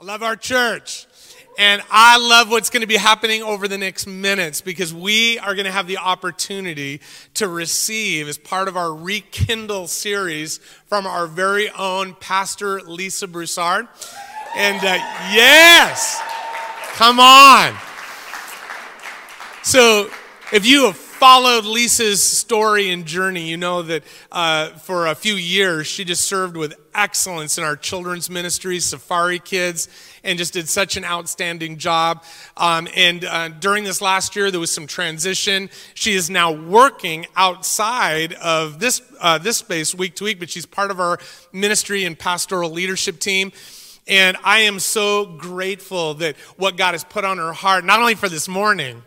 I 0.00 0.04
love 0.04 0.22
our 0.22 0.36
church. 0.36 1.08
And 1.58 1.82
I 1.90 2.18
love 2.18 2.48
what's 2.52 2.70
going 2.70 2.82
to 2.82 2.86
be 2.86 2.96
happening 2.96 3.42
over 3.42 3.66
the 3.66 3.78
next 3.78 4.06
minutes 4.06 4.60
because 4.60 4.94
we 4.94 5.40
are 5.40 5.56
going 5.56 5.64
to 5.64 5.72
have 5.72 5.88
the 5.88 5.98
opportunity 5.98 7.00
to 7.34 7.48
receive, 7.48 8.28
as 8.28 8.38
part 8.38 8.68
of 8.68 8.76
our 8.76 8.94
Rekindle 8.94 9.88
series, 9.88 10.58
from 10.86 11.04
our 11.04 11.26
very 11.26 11.68
own 11.70 12.14
Pastor 12.14 12.80
Lisa 12.80 13.26
Broussard. 13.26 13.88
And 14.54 14.78
uh, 14.78 14.94
yes, 15.32 16.22
come 16.92 17.18
on. 17.18 17.74
So 19.64 20.10
if 20.52 20.64
you 20.64 20.84
have 20.84 21.07
followed 21.18 21.64
Lisa's 21.64 22.22
story 22.22 22.90
and 22.90 23.04
journey, 23.04 23.48
you 23.48 23.56
know 23.56 23.82
that 23.82 24.04
uh, 24.30 24.68
for 24.68 25.08
a 25.08 25.16
few 25.16 25.34
years 25.34 25.88
she 25.88 26.04
just 26.04 26.22
served 26.22 26.56
with 26.56 26.74
excellence 26.94 27.58
in 27.58 27.64
our 27.64 27.74
children's 27.74 28.30
ministry, 28.30 28.78
Safari 28.78 29.40
Kids, 29.40 29.88
and 30.22 30.38
just 30.38 30.52
did 30.52 30.68
such 30.68 30.96
an 30.96 31.04
outstanding 31.04 31.76
job. 31.76 32.22
Um, 32.56 32.86
and 32.94 33.24
uh, 33.24 33.48
during 33.48 33.82
this 33.82 34.00
last 34.00 34.36
year, 34.36 34.52
there 34.52 34.60
was 34.60 34.70
some 34.70 34.86
transition. 34.86 35.70
She 35.94 36.14
is 36.14 36.30
now 36.30 36.52
working 36.52 37.26
outside 37.34 38.34
of 38.34 38.78
this 38.78 39.02
uh, 39.20 39.38
this 39.38 39.56
space 39.56 39.96
week 39.96 40.14
to 40.16 40.24
week, 40.24 40.38
but 40.38 40.48
she's 40.48 40.66
part 40.66 40.92
of 40.92 41.00
our 41.00 41.18
ministry 41.52 42.04
and 42.04 42.16
pastoral 42.16 42.70
leadership 42.70 43.18
team. 43.18 43.50
And 44.06 44.36
I 44.44 44.60
am 44.60 44.78
so 44.78 45.26
grateful 45.26 46.14
that 46.14 46.36
what 46.56 46.76
God 46.76 46.92
has 46.92 47.02
put 47.02 47.24
on 47.24 47.38
her 47.38 47.52
heart, 47.52 47.84
not 47.84 47.98
only 47.98 48.14
for 48.14 48.28
this 48.28 48.46
morning, 48.46 49.02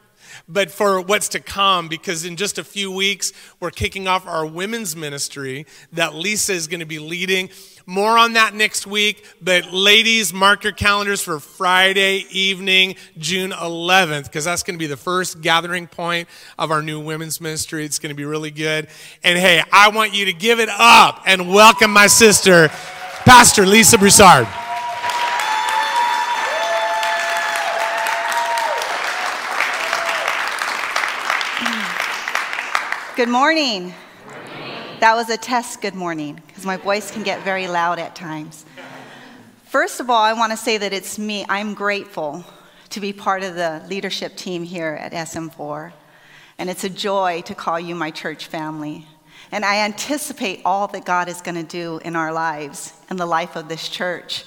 but 0.52 0.72
for 0.72 1.02
what's 1.02 1.30
to 1.30 1.40
come 1.40 1.88
because 1.88 2.26
in 2.26 2.36
just 2.36 2.58
a 2.58 2.64
few 2.64 2.92
weeks 2.92 3.32
we're 3.60 3.72
kicking 3.72 4.08
off 4.08 4.28
our 4.28 4.46
women's 4.46 4.96
ministry 4.96 5.66
that 5.94 6.14
Lisa 6.14 6.54
is 6.54 6.68
going 6.68 6.80
to 6.80 6.86
be 6.86 7.00
leading. 7.00 7.50
More 7.86 8.18
on 8.18 8.34
that 8.34 8.54
next 8.54 8.86
week, 8.86 9.26
but 9.42 9.74
ladies, 9.74 10.34
mark 10.34 10.64
your 10.64 10.74
calendars 10.74 11.22
for 11.22 11.40
Friday 11.40 12.26
evening, 12.30 12.96
June 13.18 13.52
11th, 13.52 14.26
because 14.26 14.46
that's 14.46 14.64
going 14.64 14.76
to 14.76 14.80
be 14.80 14.88
the 14.88 14.96
first 14.96 15.42
gathering 15.42 15.88
point 15.88 16.30
of 16.60 16.72
our 16.72 16.82
new 16.82 17.00
women's 17.00 17.42
ministry. 17.42 17.84
It's 17.84 18.00
going 18.00 18.12
to 18.12 18.16
be 18.16 18.26
really 18.26 18.52
good. 18.52 18.88
And 19.24 19.38
hey, 19.38 19.64
I 19.74 19.90
want 19.90 20.14
you 20.14 20.26
to 20.26 20.34
give 20.34 20.60
it 20.60 20.70
up 20.70 21.24
and 21.26 21.50
welcome 21.50 21.92
my 21.92 22.08
sister, 22.08 22.70
Pastor 23.26 23.66
Lisa 23.66 23.98
Broussard. 23.98 24.48
Good 33.22 33.30
morning. 33.30 33.94
That 35.00 35.14
was 35.14 35.30
a 35.30 35.38
test 35.38 35.80
good 35.80 35.94
morning 35.94 36.42
because 36.48 36.66
my 36.66 36.78
voice 36.78 37.12
can 37.12 37.22
get 37.22 37.44
very 37.44 37.68
loud 37.68 38.00
at 38.00 38.16
times. 38.16 38.66
First 39.66 40.00
of 40.00 40.10
all, 40.10 40.24
I 40.24 40.34
want 40.34 40.54
to 40.54 40.58
say 40.58 40.80
that 40.80 40.92
it's 40.92 41.20
me. 41.20 41.46
I'm 41.48 41.76
grateful 41.76 42.44
to 42.90 43.00
be 43.00 43.14
part 43.14 43.44
of 43.44 43.54
the 43.54 43.84
leadership 43.88 44.36
team 44.36 44.64
here 44.64 44.98
at 45.00 45.12
SM4. 45.12 45.92
And 46.58 46.68
it's 46.68 46.84
a 46.84 46.90
joy 46.90 47.44
to 47.46 47.54
call 47.54 47.80
you 47.80 47.94
my 47.94 48.10
church 48.10 48.48
family. 48.48 49.06
And 49.52 49.64
I 49.66 49.86
anticipate 49.86 50.62
all 50.66 50.88
that 50.88 51.06
God 51.06 51.30
is 51.30 51.42
going 51.42 51.64
to 51.64 51.78
do 51.78 52.00
in 52.04 52.16
our 52.16 52.34
lives 52.34 52.92
and 53.08 53.20
the 53.20 53.28
life 53.28 53.56
of 53.56 53.70
this 53.70 53.88
church. 53.88 54.46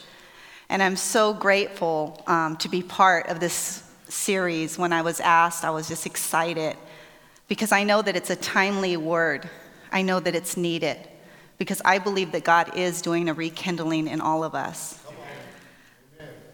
And 0.69 0.83
I'm 0.83 0.97
so 0.97 1.33
grateful 1.33 2.25
um, 2.27 2.57
to 2.57 2.69
be 2.69 2.83
part 2.83 3.29
of 3.29 3.39
this 3.39 3.89
series. 4.09 4.77
When 4.77 4.93
I 4.93 5.03
was 5.03 5.21
asked, 5.21 5.65
I 5.65 5.71
was 5.71 5.87
just 5.87 6.07
excited 6.07 6.77
because 7.49 7.73
I 7.73 7.85
know 7.85 8.03
that 8.03 8.17
it's 8.17 8.31
a 8.31 8.37
timely 8.37 8.97
word. 8.97 9.49
I 9.93 10.03
know 10.03 10.21
that 10.21 10.35
it's 10.35 10.57
needed 10.57 10.97
because 11.59 11.81
I 11.85 11.99
believe 11.99 12.33
that 12.33 12.45
God 12.45 12.77
is 12.77 13.03
doing 13.03 13.29
a 13.29 13.35
rekindling 13.35 14.09
in 14.09 14.21
all 14.21 14.43
of 14.45 14.55
us. 14.55 15.01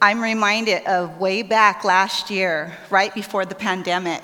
I'm 0.03 0.23
reminded 0.23 0.87
of 0.87 1.19
way 1.21 1.43
back 1.43 1.85
last 1.85 2.31
year, 2.31 2.77
right 2.89 3.15
before 3.15 3.45
the 3.45 3.55
pandemic, 3.55 4.23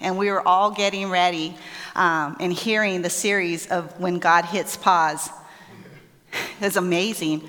and 0.00 0.18
we 0.18 0.30
were 0.30 0.46
all 0.46 0.72
getting 0.72 1.10
ready 1.10 1.56
um, 1.94 2.36
and 2.40 2.52
hearing 2.52 3.02
the 3.02 3.10
series 3.10 3.68
of 3.68 3.98
When 4.00 4.18
God 4.18 4.44
Hits 4.46 4.76
Pause. 4.76 5.30
It 6.60 6.64
was 6.64 6.76
amazing. 6.76 7.48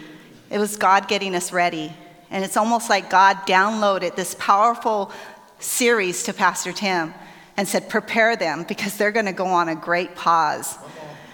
It 0.52 0.60
was 0.60 0.78
God 0.78 1.08
getting 1.08 1.34
us 1.36 1.52
ready. 1.52 1.92
And 2.30 2.44
it's 2.44 2.58
almost 2.58 2.90
like 2.90 3.10
God 3.10 3.38
downloaded 3.48 4.16
this 4.16 4.36
powerful 4.36 5.12
series 5.58 6.24
to 6.24 6.34
Pastor 6.34 6.74
Tim 6.74 7.14
and 7.58 7.68
said, 7.68 7.90
Prepare 7.90 8.36
them 8.36 8.66
because 8.68 8.98
they're 8.98 9.12
going 9.12 9.26
to 9.26 9.34
go 9.34 9.48
on 9.48 9.70
a 9.70 9.76
great 9.76 10.16
pause. 10.16 10.78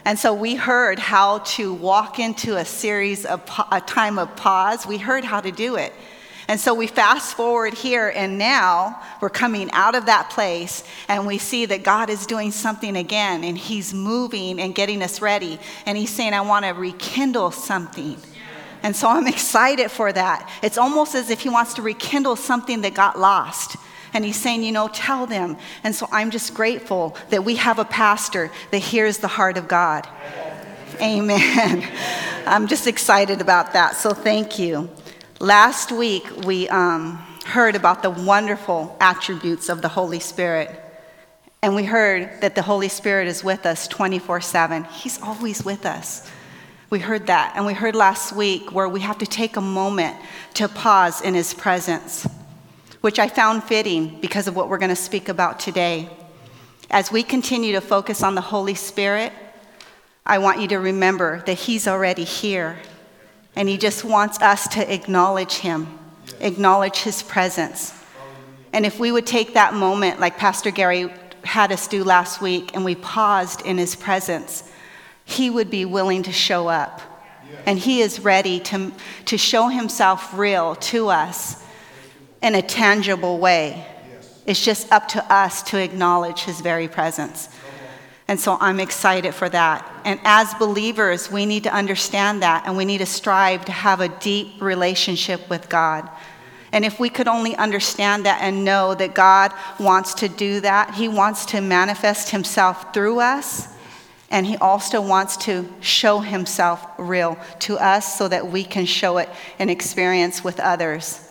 And 0.06 0.18
so 0.18 0.34
we 0.34 0.56
heard 0.56 0.98
how 0.98 1.40
to 1.40 1.74
walk 1.74 2.20
into 2.20 2.58
a 2.58 2.66
series 2.66 3.26
of 3.26 3.42
a 3.72 3.82
time 3.82 4.18
of 4.18 4.36
pause. 4.36 4.88
We 4.88 4.98
heard 4.98 5.24
how 5.24 5.42
to 5.42 5.52
do 5.52 5.76
it. 5.76 5.94
And 6.48 6.60
so 6.60 6.74
we 6.74 6.88
fast 6.88 7.38
forward 7.38 7.76
here, 7.76 8.12
and 8.16 8.40
now 8.40 9.00
we're 9.22 9.30
coming 9.30 9.70
out 9.72 9.94
of 9.94 10.08
that 10.08 10.32
place, 10.32 10.84
and 11.08 11.28
we 11.28 11.38
see 11.38 11.68
that 11.68 11.84
God 11.84 12.10
is 12.10 12.26
doing 12.26 12.50
something 12.50 12.98
again, 12.98 13.44
and 13.44 13.56
He's 13.56 13.94
moving 13.94 14.60
and 14.60 14.74
getting 14.74 15.04
us 15.04 15.22
ready. 15.22 15.60
And 15.86 15.96
He's 15.96 16.10
saying, 16.10 16.34
I 16.34 16.42
want 16.42 16.66
to 16.66 16.72
rekindle 16.72 17.52
something. 17.52 18.18
And 18.82 18.96
so 18.96 19.10
I'm 19.10 19.28
excited 19.28 19.92
for 19.92 20.12
that. 20.12 20.50
It's 20.64 20.80
almost 20.80 21.14
as 21.14 21.30
if 21.30 21.42
He 21.42 21.50
wants 21.50 21.76
to 21.76 21.84
rekindle 21.84 22.36
something 22.36 22.82
that 22.82 22.96
got 22.96 23.20
lost. 23.20 23.76
And 24.14 24.26
he's 24.26 24.36
saying, 24.36 24.64
you 24.64 24.72
know, 24.72 24.88
tell 24.88 25.26
them. 25.26 25.58
And 25.84 25.94
so 25.94 26.08
I'm 26.12 26.32
just 26.32 26.54
grateful 26.54 27.16
that 27.30 27.44
we 27.44 27.56
have 27.58 27.80
a 27.80 27.86
pastor 27.86 28.52
that 28.72 28.80
hears 28.80 29.18
the 29.18 29.28
heart 29.28 29.58
of 29.58 29.68
God. 29.68 30.08
Amen. 31.02 31.88
I'm 32.46 32.68
just 32.68 32.88
excited 32.88 33.42
about 33.42 33.74
that. 33.74 33.96
So 33.96 34.14
thank 34.14 34.60
you. 34.60 34.90
Last 35.40 35.92
week, 35.92 36.30
we 36.46 36.68
um, 36.70 37.18
heard 37.46 37.76
about 37.76 38.04
the 38.04 38.10
wonderful 38.10 38.98
attributes 39.00 39.70
of 39.70 39.82
the 39.82 39.88
Holy 39.88 40.20
Spirit. 40.20 40.70
And 41.62 41.76
we 41.76 41.84
heard 41.84 42.42
that 42.42 42.56
the 42.56 42.62
Holy 42.62 42.90
Spirit 42.90 43.28
is 43.28 43.44
with 43.44 43.66
us 43.66 43.88
24 43.88 44.42
7. 44.42 44.84
He's 44.86 45.22
always 45.22 45.64
with 45.64 45.86
us. 45.86 46.30
We 46.90 47.00
heard 47.00 47.28
that. 47.28 47.54
And 47.56 47.66
we 47.66 47.74
heard 47.74 47.96
last 47.96 48.34
week 48.34 48.72
where 48.72 48.90
we 48.90 49.02
have 49.02 49.20
to 49.20 49.26
take 49.26 49.58
a 49.58 49.62
moment 49.62 50.18
to 50.56 50.68
pause 50.68 51.22
in 51.22 51.36
His 51.36 51.54
presence 51.54 52.28
which 53.02 53.20
I 53.20 53.28
found 53.28 53.64
fitting 53.64 54.20
because 54.20 54.48
of 54.48 54.56
what 54.56 54.70
we're 54.70 54.78
going 54.78 54.90
to 54.90 54.96
speak 54.96 55.30
about 55.30 55.60
today. 55.60 56.10
As 56.90 57.12
we 57.12 57.24
continue 57.24 57.74
to 57.74 57.82
focus 57.82 58.24
on 58.24 58.36
the 58.36 58.42
Holy 58.42 58.74
Spirit, 58.74 59.32
I 60.26 60.40
want 60.40 60.60
you 60.60 60.68
to 60.70 60.78
remember 60.78 61.42
that 61.46 61.54
He's 61.54 61.88
already 61.88 62.24
here, 62.24 62.78
and 63.56 63.70
He 63.70 63.78
just 63.78 64.04
wants 64.04 64.42
us 64.42 64.68
to 64.70 64.94
acknowledge 64.94 65.56
Him, 65.56 65.88
acknowledge 66.42 66.98
His 66.98 67.24
presence. 67.24 67.94
And 68.74 68.86
if 68.86 69.00
we 69.00 69.12
would 69.12 69.26
take 69.26 69.54
that 69.54 69.74
moment, 69.74 70.20
like 70.20 70.38
Pastor 70.38 70.72
Gary 70.72 71.12
had 71.44 71.72
us 71.72 71.88
do 71.88 72.04
last 72.04 72.42
week, 72.42 72.76
and 72.76 72.84
we 72.84 72.96
paused 72.96 73.66
in 73.66 73.78
His 73.78 73.96
presence, 73.96 74.70
He 75.24 75.50
would 75.50 75.70
be 75.70 75.86
willing 75.86 76.24
to 76.24 76.34
show 76.34 76.68
up. 76.68 77.02
And 77.66 77.80
He 77.80 78.02
is 78.02 78.20
ready 78.20 78.60
to, 78.62 78.92
to 79.26 79.38
show 79.38 79.70
Himself 79.70 80.38
real 80.38 80.76
to 80.76 81.08
us 81.08 81.64
in 82.42 82.56
a 82.56 82.62
tangible 82.62 83.38
way. 83.40 83.86
It's 84.46 84.64
just 84.64 84.92
up 84.92 85.08
to 85.10 85.34
us 85.34 85.62
to 85.64 85.82
acknowledge 85.82 86.44
his 86.44 86.62
very 86.62 86.88
presence. 86.88 87.50
And 88.28 88.40
so 88.40 88.58
I'm 88.60 88.80
excited 88.80 89.34
for 89.34 89.50
that. 89.50 89.90
And 90.06 90.20
as 90.24 90.54
believers, 90.54 91.32
we 91.32 91.48
need 91.48 91.64
to 91.64 91.74
understand 91.74 92.44
that 92.44 92.68
and 92.68 92.78
we 92.78 92.86
need 92.86 93.00
to 93.00 93.06
strive 93.06 93.66
to 93.66 93.72
have 93.72 94.02
a 94.02 94.08
deep 94.08 94.62
relationship 94.62 95.50
with 95.50 95.68
God. 95.68 96.08
And 96.72 96.86
if 96.86 97.00
we 97.00 97.10
could 97.10 97.28
only 97.28 97.56
understand 97.56 98.26
that 98.26 98.42
and 98.42 98.64
know 98.64 98.94
that 98.94 99.16
God 99.16 99.52
wants 99.80 100.14
to 100.16 100.30
do 100.30 100.60
that, 100.62 100.94
He 100.94 101.08
wants 101.08 101.46
to 101.48 101.62
manifest 101.62 102.30
Himself 102.30 102.94
through 102.94 103.20
us, 103.20 103.68
and 104.30 104.46
He 104.46 104.58
also 104.58 105.02
wants 105.02 105.36
to 105.38 105.68
show 105.80 106.20
Himself 106.20 106.86
real 107.00 107.40
to 107.62 107.78
us 107.78 108.18
so 108.18 108.28
that 108.28 108.48
we 108.48 108.64
can 108.64 108.86
show 108.86 109.18
it 109.18 109.30
and 109.58 109.72
experience 109.72 110.44
with 110.44 110.60
others. 110.60 111.29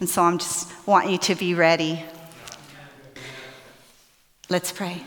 And 0.00 0.08
so 0.08 0.22
I'm 0.22 0.38
just 0.38 0.70
want 0.86 1.10
you 1.10 1.18
to 1.18 1.34
be 1.34 1.54
ready. 1.54 2.04
Let's 4.48 4.70
pray. 4.70 5.02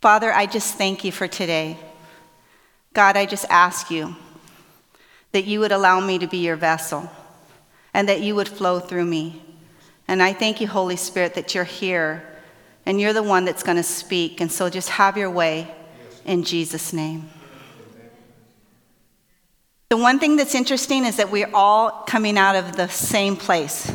Father, 0.00 0.32
I 0.32 0.46
just 0.46 0.74
thank 0.74 1.04
you 1.04 1.12
for 1.12 1.28
today. 1.28 1.78
God, 2.92 3.16
I 3.16 3.24
just 3.24 3.46
ask 3.48 3.90
you 3.90 4.16
that 5.30 5.44
you 5.44 5.60
would 5.60 5.72
allow 5.72 6.00
me 6.00 6.18
to 6.18 6.26
be 6.26 6.38
your 6.38 6.56
vessel 6.56 7.10
and 7.94 8.08
that 8.08 8.20
you 8.20 8.34
would 8.34 8.48
flow 8.48 8.80
through 8.80 9.04
me. 9.04 9.42
And 10.08 10.22
I 10.22 10.32
thank 10.32 10.60
you, 10.60 10.66
Holy 10.66 10.96
Spirit, 10.96 11.34
that 11.34 11.54
you're 11.54 11.64
here 11.64 12.22
and 12.84 13.00
you're 13.00 13.12
the 13.12 13.22
one 13.22 13.44
that's 13.44 13.62
going 13.62 13.76
to 13.76 13.82
speak. 13.82 14.40
And 14.40 14.50
so 14.50 14.68
just 14.68 14.90
have 14.90 15.16
your 15.16 15.30
way 15.30 15.72
in 16.24 16.42
Jesus' 16.42 16.92
name. 16.92 17.30
The 19.92 19.98
one 19.98 20.18
thing 20.18 20.36
that's 20.36 20.54
interesting 20.54 21.04
is 21.04 21.16
that 21.16 21.30
we're 21.30 21.50
all 21.52 21.90
coming 21.90 22.38
out 22.38 22.56
of 22.56 22.76
the 22.76 22.88
same 22.88 23.36
place. 23.36 23.94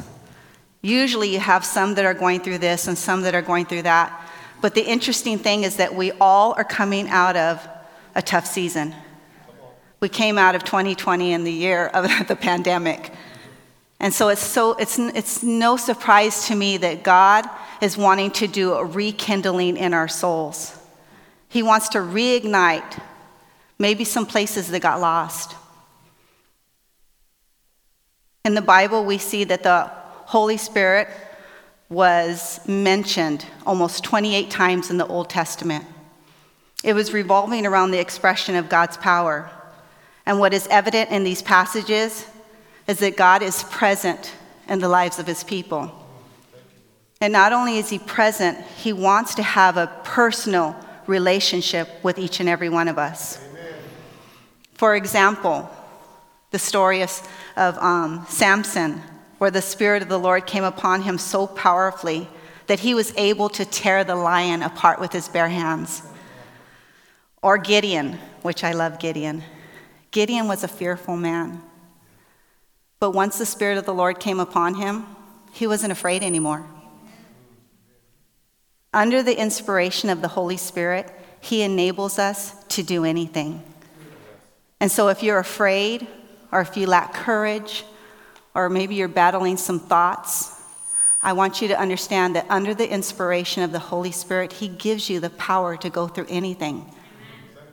Usually, 0.84 1.30
you 1.34 1.40
have 1.40 1.66
some 1.66 1.96
that 1.96 2.06
are 2.06 2.14
going 2.14 2.42
through 2.42 2.60
this 2.60 2.88
and 2.88 2.96
some 2.96 3.22
that 3.24 3.34
are 3.34 3.42
going 3.42 3.66
through 3.66 3.82
that. 3.82 4.30
But 4.62 4.76
the 4.76 4.84
interesting 4.84 5.40
thing 5.40 5.64
is 5.64 5.78
that 5.78 5.96
we 5.96 6.12
all 6.22 6.54
are 6.54 6.64
coming 6.64 7.10
out 7.10 7.36
of 7.36 7.68
a 8.14 8.22
tough 8.22 8.46
season. 8.46 8.94
We 10.00 10.08
came 10.08 10.38
out 10.38 10.54
of 10.54 10.64
2020 10.64 11.34
in 11.34 11.44
the 11.44 11.52
year 11.52 11.88
of 11.88 12.08
the 12.28 12.36
pandemic. 12.36 13.12
And 14.00 14.14
so 14.14 14.30
it's, 14.30 14.44
so 14.44 14.74
it's, 14.74 15.00
it's 15.00 15.42
no 15.42 15.78
surprise 15.78 16.46
to 16.46 16.56
me 16.56 16.78
that 16.78 17.02
God 17.02 17.44
is 17.82 17.98
wanting 17.98 18.30
to 18.34 18.46
do 18.46 18.74
a 18.74 18.86
rekindling 18.86 19.78
in 19.78 19.96
our 19.96 20.08
souls. 20.08 20.78
He 21.50 21.64
wants 21.64 21.90
to 21.90 21.98
reignite 21.98 23.02
maybe 23.80 24.04
some 24.04 24.28
places 24.28 24.68
that 24.68 24.82
got 24.82 25.02
lost. 25.02 25.56
In 28.48 28.54
the 28.54 28.62
Bible, 28.62 29.04
we 29.04 29.18
see 29.18 29.44
that 29.44 29.64
the 29.64 29.92
Holy 30.28 30.56
Spirit 30.56 31.10
was 31.90 32.66
mentioned 32.66 33.46
almost 33.66 34.06
28 34.06 34.50
times 34.50 34.90
in 34.90 34.96
the 34.96 35.06
Old 35.06 35.30
Testament. 35.30 35.84
It 36.82 36.94
was 36.94 37.12
revolving 37.12 37.66
around 37.66 37.92
the 37.92 38.00
expression 38.00 38.56
of 38.56 38.70
God's 38.70 38.96
power. 38.96 39.52
And 40.26 40.40
what 40.40 40.54
is 40.54 40.66
evident 40.68 41.10
in 41.12 41.26
these 41.26 41.42
passages 41.42 42.26
is 42.88 43.00
that 43.00 43.18
God 43.18 43.42
is 43.42 43.64
present 43.64 44.32
in 44.70 44.80
the 44.80 44.88
lives 44.88 45.20
of 45.20 45.28
his 45.28 45.44
people. 45.44 45.92
And 47.20 47.34
not 47.34 47.52
only 47.52 47.80
is 47.80 47.90
he 47.90 48.00
present, 48.00 48.66
he 48.78 48.94
wants 48.94 49.36
to 49.36 49.44
have 49.44 49.76
a 49.76 49.92
personal 50.06 50.74
relationship 51.06 51.90
with 52.02 52.18
each 52.18 52.40
and 52.40 52.48
every 52.48 52.70
one 52.70 52.88
of 52.88 52.98
us. 52.98 53.46
Amen. 53.50 53.74
For 54.76 54.96
example, 54.96 55.70
the 56.52 56.60
story 56.60 57.02
of, 57.02 57.12
of 57.58 57.78
um, 57.80 58.26
Samson, 58.30 59.02
where 59.40 59.52
the 59.52 59.62
Spirit 59.62 60.02
of 60.02 60.10
the 60.10 60.20
Lord 60.20 60.46
came 60.46 60.64
upon 60.64 61.02
him 61.02 61.18
so 61.18 61.48
powerfully 61.48 62.30
that 62.68 62.80
he 62.80 62.94
was 62.94 63.14
able 63.18 63.50
to 63.50 63.66
tear 63.66 64.04
the 64.04 64.16
lion 64.16 64.62
apart 64.62 65.00
with 65.00 65.12
his 65.12 65.28
bare 65.28 65.50
hands. 65.50 66.04
Or 67.42 67.58
Gideon, 67.58 68.20
which 68.42 68.64
I 68.64 68.74
love 68.74 69.00
Gideon. 69.00 69.44
Gideon 70.12 70.48
was 70.48 70.64
a 70.64 70.68
fearful 70.68 71.18
man. 71.18 71.62
But 73.00 73.12
once 73.12 73.38
the 73.38 73.46
Spirit 73.46 73.78
of 73.78 73.86
the 73.86 73.94
Lord 73.94 74.20
came 74.20 74.40
upon 74.40 74.76
him, 74.76 75.06
he 75.52 75.68
wasn't 75.68 75.92
afraid 75.92 76.24
anymore. 76.24 76.66
Under 78.94 79.22
the 79.22 79.40
inspiration 79.40 80.10
of 80.10 80.22
the 80.22 80.30
Holy 80.30 80.58
Spirit, 80.58 81.12
he 81.40 81.62
enables 81.62 82.18
us 82.18 82.56
to 82.70 82.84
do 82.84 83.06
anything. 83.06 83.64
And 84.80 84.92
so 84.92 85.08
if 85.10 85.24
you're 85.24 85.40
afraid, 85.40 86.08
or 86.52 86.62
if 86.62 86.78
you 86.78 86.88
lack 86.88 87.14
courage, 87.14 87.84
or 88.54 88.70
maybe 88.70 88.96
you're 88.96 89.08
battling 89.08 89.58
some 89.58 89.80
thoughts, 89.80 90.54
I 91.22 91.34
want 91.34 91.62
you 91.62 91.68
to 91.70 91.80
understand 91.80 92.36
that 92.36 92.46
under 92.50 92.74
the 92.74 92.90
inspiration 92.90 93.64
of 93.64 93.72
the 93.72 93.80
Holy 93.80 94.12
Spirit, 94.12 94.54
He 94.54 94.68
gives 94.68 95.10
you 95.10 95.20
the 95.20 95.30
power 95.32 95.76
to 95.78 95.90
go 95.90 96.08
through 96.08 96.28
anything. 96.30 96.92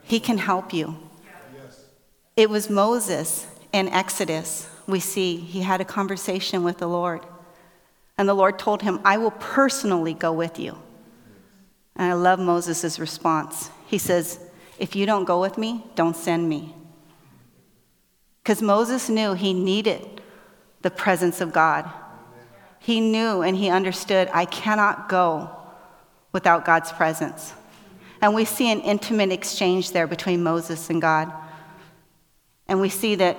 He 0.02 0.20
can 0.20 0.38
help 0.38 0.72
you. 0.72 0.96
It 2.36 2.50
was 2.50 2.68
Moses 2.68 3.46
in 3.72 3.88
Exodus, 3.88 4.68
we 4.86 5.00
see, 5.00 5.36
he 5.36 5.62
had 5.62 5.80
a 5.80 5.84
conversation 5.84 6.62
with 6.62 6.78
the 6.78 6.86
Lord. 6.86 7.24
And 8.16 8.28
the 8.28 8.34
Lord 8.34 8.58
told 8.58 8.82
him, 8.82 9.00
I 9.04 9.18
will 9.18 9.32
personally 9.32 10.14
go 10.14 10.32
with 10.32 10.58
you. 10.58 10.76
And 11.96 12.10
I 12.10 12.14
love 12.14 12.38
Moses' 12.38 12.98
response. 12.98 13.70
He 13.86 13.98
says, 13.98 14.38
If 14.78 14.94
you 14.94 15.06
don't 15.06 15.24
go 15.24 15.40
with 15.40 15.58
me, 15.58 15.84
don't 15.94 16.16
send 16.16 16.48
me. 16.48 16.74
Because 18.44 18.60
Moses 18.60 19.08
knew 19.08 19.32
he 19.32 19.54
needed 19.54 20.20
the 20.82 20.90
presence 20.90 21.40
of 21.40 21.50
God. 21.50 21.90
He 22.78 23.00
knew 23.00 23.40
and 23.40 23.56
he 23.56 23.70
understood, 23.70 24.28
I 24.34 24.44
cannot 24.44 25.08
go 25.08 25.48
without 26.30 26.66
God's 26.66 26.92
presence. 26.92 27.54
And 28.20 28.34
we 28.34 28.44
see 28.44 28.70
an 28.70 28.80
intimate 28.80 29.32
exchange 29.32 29.92
there 29.92 30.06
between 30.06 30.42
Moses 30.42 30.90
and 30.90 31.00
God. 31.00 31.32
And 32.68 32.82
we 32.82 32.90
see 32.90 33.14
that 33.14 33.38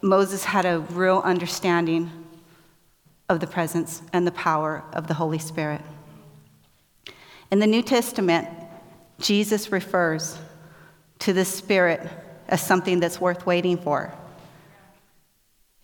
Moses 0.00 0.44
had 0.44 0.66
a 0.66 0.78
real 0.78 1.20
understanding 1.24 2.12
of 3.28 3.40
the 3.40 3.48
presence 3.48 4.02
and 4.12 4.24
the 4.24 4.32
power 4.32 4.84
of 4.92 5.08
the 5.08 5.14
Holy 5.14 5.40
Spirit. 5.40 5.80
In 7.50 7.58
the 7.58 7.66
New 7.66 7.82
Testament, 7.82 8.46
Jesus 9.18 9.72
refers 9.72 10.38
to 11.20 11.32
the 11.32 11.44
Spirit 11.44 12.08
as 12.46 12.64
something 12.64 13.00
that's 13.00 13.20
worth 13.20 13.46
waiting 13.46 13.78
for. 13.78 14.14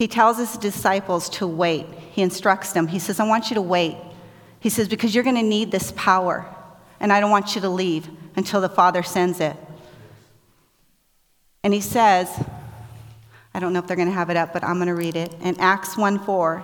He 0.00 0.08
tells 0.08 0.38
his 0.38 0.56
disciples 0.56 1.28
to 1.28 1.46
wait. 1.46 1.84
He 2.12 2.22
instructs 2.22 2.72
them. 2.72 2.86
He 2.86 2.98
says, 2.98 3.20
I 3.20 3.28
want 3.28 3.50
you 3.50 3.56
to 3.56 3.60
wait. 3.60 3.98
He 4.58 4.70
says, 4.70 4.88
because 4.88 5.14
you're 5.14 5.22
going 5.22 5.36
to 5.36 5.42
need 5.42 5.70
this 5.70 5.92
power, 5.94 6.46
and 7.00 7.12
I 7.12 7.20
don't 7.20 7.30
want 7.30 7.54
you 7.54 7.60
to 7.60 7.68
leave 7.68 8.08
until 8.34 8.62
the 8.62 8.70
Father 8.70 9.02
sends 9.02 9.40
it. 9.40 9.54
And 11.62 11.74
he 11.74 11.82
says, 11.82 12.30
I 13.52 13.60
don't 13.60 13.74
know 13.74 13.78
if 13.78 13.86
they're 13.86 13.94
going 13.94 14.08
to 14.08 14.14
have 14.14 14.30
it 14.30 14.38
up, 14.38 14.54
but 14.54 14.64
I'm 14.64 14.76
going 14.76 14.86
to 14.88 14.94
read 14.94 15.16
it. 15.16 15.34
In 15.42 15.60
Acts 15.60 15.98
1 15.98 16.20
4, 16.20 16.62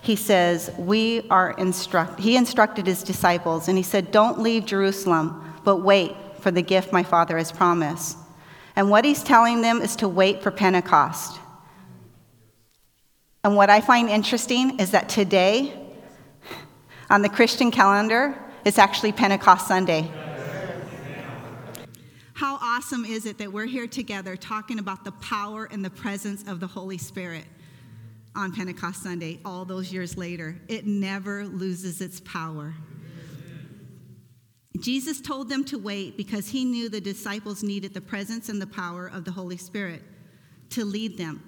he 0.00 0.16
says, 0.16 0.70
We 0.78 1.28
are 1.28 1.50
instruct. 1.58 2.18
He 2.18 2.38
instructed 2.38 2.86
his 2.86 3.02
disciples, 3.02 3.68
and 3.68 3.76
he 3.76 3.84
said, 3.84 4.10
Don't 4.10 4.40
leave 4.40 4.64
Jerusalem, 4.64 5.52
but 5.62 5.82
wait 5.82 6.16
for 6.40 6.50
the 6.50 6.62
gift 6.62 6.90
my 6.90 7.02
Father 7.02 7.36
has 7.36 7.52
promised. 7.52 8.16
And 8.76 8.88
what 8.88 9.04
he's 9.04 9.22
telling 9.22 9.60
them 9.60 9.82
is 9.82 9.94
to 9.96 10.08
wait 10.08 10.42
for 10.42 10.50
Pentecost. 10.50 11.38
And 13.44 13.54
what 13.54 13.70
I 13.70 13.80
find 13.80 14.08
interesting 14.08 14.78
is 14.80 14.90
that 14.90 15.08
today, 15.08 15.72
on 17.08 17.22
the 17.22 17.28
Christian 17.28 17.70
calendar, 17.70 18.36
it's 18.64 18.78
actually 18.78 19.12
Pentecost 19.12 19.68
Sunday. 19.68 20.10
How 22.34 22.58
awesome 22.60 23.04
is 23.04 23.26
it 23.26 23.38
that 23.38 23.52
we're 23.52 23.66
here 23.66 23.86
together 23.86 24.36
talking 24.36 24.78
about 24.78 25.04
the 25.04 25.12
power 25.12 25.68
and 25.70 25.84
the 25.84 25.90
presence 25.90 26.46
of 26.48 26.60
the 26.60 26.66
Holy 26.66 26.98
Spirit 26.98 27.44
on 28.36 28.52
Pentecost 28.52 29.02
Sunday, 29.02 29.40
all 29.44 29.64
those 29.64 29.92
years 29.92 30.16
later? 30.16 30.56
It 30.68 30.86
never 30.86 31.46
loses 31.46 32.00
its 32.00 32.20
power. 32.20 32.74
Jesus 34.80 35.20
told 35.20 35.48
them 35.48 35.64
to 35.64 35.78
wait 35.78 36.16
because 36.16 36.48
he 36.48 36.64
knew 36.64 36.88
the 36.88 37.00
disciples 37.00 37.62
needed 37.62 37.94
the 37.94 38.00
presence 38.00 38.48
and 38.48 38.60
the 38.60 38.66
power 38.66 39.08
of 39.08 39.24
the 39.24 39.32
Holy 39.32 39.56
Spirit 39.56 40.02
to 40.70 40.84
lead 40.84 41.16
them. 41.16 41.42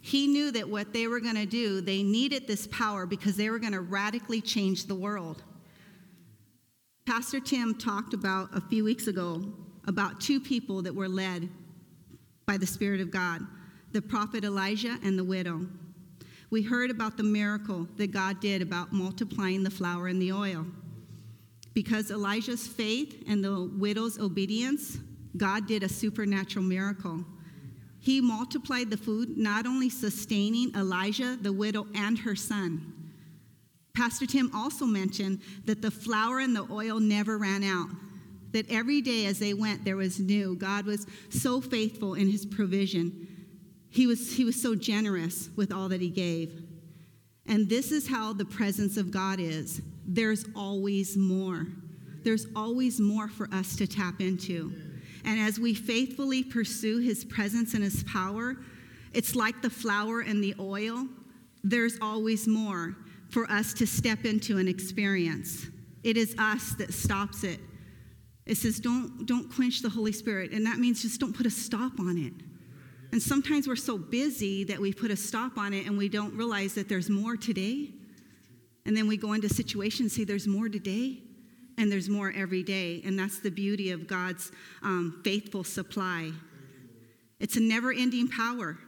He 0.00 0.26
knew 0.26 0.50
that 0.52 0.68
what 0.68 0.92
they 0.92 1.06
were 1.06 1.20
going 1.20 1.36
to 1.36 1.46
do, 1.46 1.80
they 1.80 2.02
needed 2.02 2.46
this 2.46 2.66
power 2.68 3.06
because 3.06 3.36
they 3.36 3.50
were 3.50 3.58
going 3.58 3.72
to 3.72 3.80
radically 3.80 4.40
change 4.40 4.86
the 4.86 4.94
world. 4.94 5.42
Pastor 7.06 7.40
Tim 7.40 7.74
talked 7.74 8.14
about 8.14 8.48
a 8.54 8.60
few 8.60 8.84
weeks 8.84 9.06
ago 9.06 9.42
about 9.86 10.20
two 10.20 10.40
people 10.40 10.82
that 10.82 10.94
were 10.94 11.08
led 11.08 11.48
by 12.46 12.56
the 12.56 12.66
Spirit 12.66 13.00
of 13.00 13.10
God 13.10 13.46
the 13.92 14.00
prophet 14.00 14.44
Elijah 14.44 14.96
and 15.02 15.18
the 15.18 15.24
widow. 15.24 15.66
We 16.50 16.62
heard 16.62 16.90
about 16.90 17.16
the 17.16 17.24
miracle 17.24 17.88
that 17.96 18.12
God 18.12 18.40
did 18.40 18.62
about 18.62 18.92
multiplying 18.92 19.64
the 19.64 19.70
flour 19.70 20.06
and 20.06 20.22
the 20.22 20.32
oil. 20.32 20.64
Because 21.74 22.10
Elijah's 22.10 22.66
faith 22.66 23.24
and 23.28 23.42
the 23.42 23.70
widow's 23.76 24.18
obedience, 24.18 24.98
God 25.36 25.66
did 25.66 25.82
a 25.82 25.88
supernatural 25.88 26.64
miracle. 26.64 27.24
He 28.00 28.20
multiplied 28.20 28.90
the 28.90 28.96
food, 28.96 29.36
not 29.36 29.66
only 29.66 29.90
sustaining 29.90 30.74
Elijah, 30.74 31.36
the 31.40 31.52
widow, 31.52 31.86
and 31.94 32.18
her 32.18 32.34
son. 32.34 32.94
Pastor 33.94 34.24
Tim 34.24 34.50
also 34.54 34.86
mentioned 34.86 35.40
that 35.66 35.82
the 35.82 35.90
flour 35.90 36.40
and 36.40 36.56
the 36.56 36.66
oil 36.70 36.98
never 36.98 37.36
ran 37.36 37.62
out, 37.62 37.88
that 38.52 38.70
every 38.70 39.02
day 39.02 39.26
as 39.26 39.38
they 39.38 39.52
went, 39.52 39.84
there 39.84 39.96
was 39.96 40.18
new. 40.18 40.56
God 40.56 40.86
was 40.86 41.06
so 41.28 41.60
faithful 41.60 42.14
in 42.14 42.28
his 42.30 42.46
provision. 42.46 43.28
He 43.90 44.06
was, 44.06 44.34
he 44.34 44.44
was 44.44 44.60
so 44.60 44.74
generous 44.74 45.50
with 45.56 45.70
all 45.70 45.88
that 45.90 46.00
he 46.00 46.08
gave. 46.08 46.62
And 47.46 47.68
this 47.68 47.92
is 47.92 48.08
how 48.08 48.32
the 48.32 48.44
presence 48.44 48.96
of 48.96 49.10
God 49.10 49.40
is 49.40 49.82
there's 50.06 50.44
always 50.56 51.16
more. 51.16 51.66
There's 52.24 52.46
always 52.56 52.98
more 52.98 53.28
for 53.28 53.48
us 53.52 53.76
to 53.76 53.86
tap 53.86 54.20
into. 54.20 54.72
And 55.24 55.38
as 55.38 55.58
we 55.58 55.74
faithfully 55.74 56.42
pursue 56.42 56.98
his 56.98 57.24
presence 57.24 57.74
and 57.74 57.82
his 57.82 58.02
power, 58.04 58.56
it's 59.12 59.34
like 59.34 59.60
the 59.62 59.70
flour 59.70 60.20
and 60.20 60.42
the 60.42 60.54
oil. 60.58 61.06
There's 61.62 61.98
always 62.00 62.46
more 62.46 62.96
for 63.28 63.50
us 63.50 63.72
to 63.74 63.86
step 63.86 64.24
into 64.24 64.58
and 64.58 64.68
experience. 64.68 65.66
It 66.02 66.16
is 66.16 66.34
us 66.38 66.74
that 66.74 66.92
stops 66.92 67.44
it. 67.44 67.60
It 68.46 68.56
says, 68.56 68.80
don't, 68.80 69.26
don't 69.26 69.52
quench 69.52 69.82
the 69.82 69.90
Holy 69.90 70.12
Spirit. 70.12 70.52
And 70.52 70.66
that 70.66 70.78
means 70.78 71.02
just 71.02 71.20
don't 71.20 71.36
put 71.36 71.46
a 71.46 71.50
stop 71.50 72.00
on 72.00 72.18
it. 72.18 72.32
And 73.12 73.20
sometimes 73.20 73.66
we're 73.68 73.76
so 73.76 73.98
busy 73.98 74.64
that 74.64 74.80
we 74.80 74.92
put 74.92 75.10
a 75.10 75.16
stop 75.16 75.58
on 75.58 75.74
it 75.74 75.86
and 75.86 75.98
we 75.98 76.08
don't 76.08 76.36
realize 76.36 76.74
that 76.74 76.88
there's 76.88 77.10
more 77.10 77.36
today. 77.36 77.90
And 78.86 78.96
then 78.96 79.06
we 79.06 79.16
go 79.16 79.34
into 79.34 79.48
situations 79.48 80.00
and 80.00 80.12
say, 80.12 80.24
there's 80.24 80.46
more 80.46 80.68
today 80.68 81.20
and 81.78 81.90
there's 81.90 82.08
more 82.08 82.32
every 82.36 82.62
day. 82.62 83.02
And 83.04 83.18
that's 83.18 83.40
the 83.40 83.50
beauty 83.50 83.90
of 83.90 84.06
God's 84.06 84.52
um, 84.82 85.20
faithful 85.24 85.64
supply. 85.64 86.32
It's 87.38 87.56
a 87.56 87.60
never 87.60 87.92
ending 87.92 88.28
power. 88.28 88.78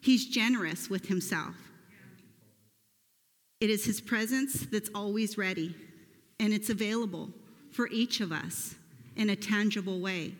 He's 0.00 0.26
generous 0.26 0.88
with 0.88 1.06
himself. 1.06 1.54
It 3.60 3.70
is 3.70 3.84
his 3.84 4.00
presence 4.00 4.66
that's 4.66 4.90
always 4.94 5.38
ready, 5.38 5.74
and 6.38 6.52
it's 6.52 6.68
available 6.68 7.30
for 7.72 7.88
each 7.88 8.20
of 8.20 8.30
us 8.30 8.74
in 9.16 9.30
a 9.30 9.36
tangible 9.36 10.00
way. 10.00 10.34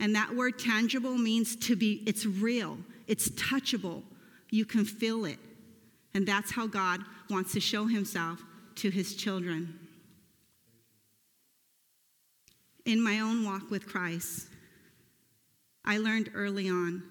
And 0.00 0.14
that 0.14 0.34
word 0.34 0.58
tangible 0.58 1.16
means 1.16 1.56
to 1.56 1.76
be, 1.76 2.02
it's 2.06 2.26
real, 2.26 2.78
it's 3.06 3.30
touchable. 3.30 4.02
You 4.50 4.64
can 4.64 4.84
feel 4.84 5.24
it. 5.24 5.38
And 6.14 6.26
that's 6.26 6.50
how 6.50 6.66
God 6.66 7.00
wants 7.30 7.52
to 7.52 7.60
show 7.60 7.86
himself 7.86 8.42
to 8.76 8.90
his 8.90 9.14
children. 9.14 9.78
In 12.88 13.02
my 13.02 13.20
own 13.20 13.44
walk 13.44 13.70
with 13.70 13.86
Christ, 13.86 14.46
I 15.84 15.98
learned 15.98 16.30
early 16.34 16.70
on 16.70 17.02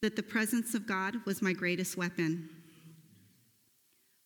that 0.00 0.14
the 0.14 0.22
presence 0.22 0.76
of 0.76 0.86
God 0.86 1.16
was 1.26 1.42
my 1.42 1.52
greatest 1.52 1.96
weapon. 1.96 2.48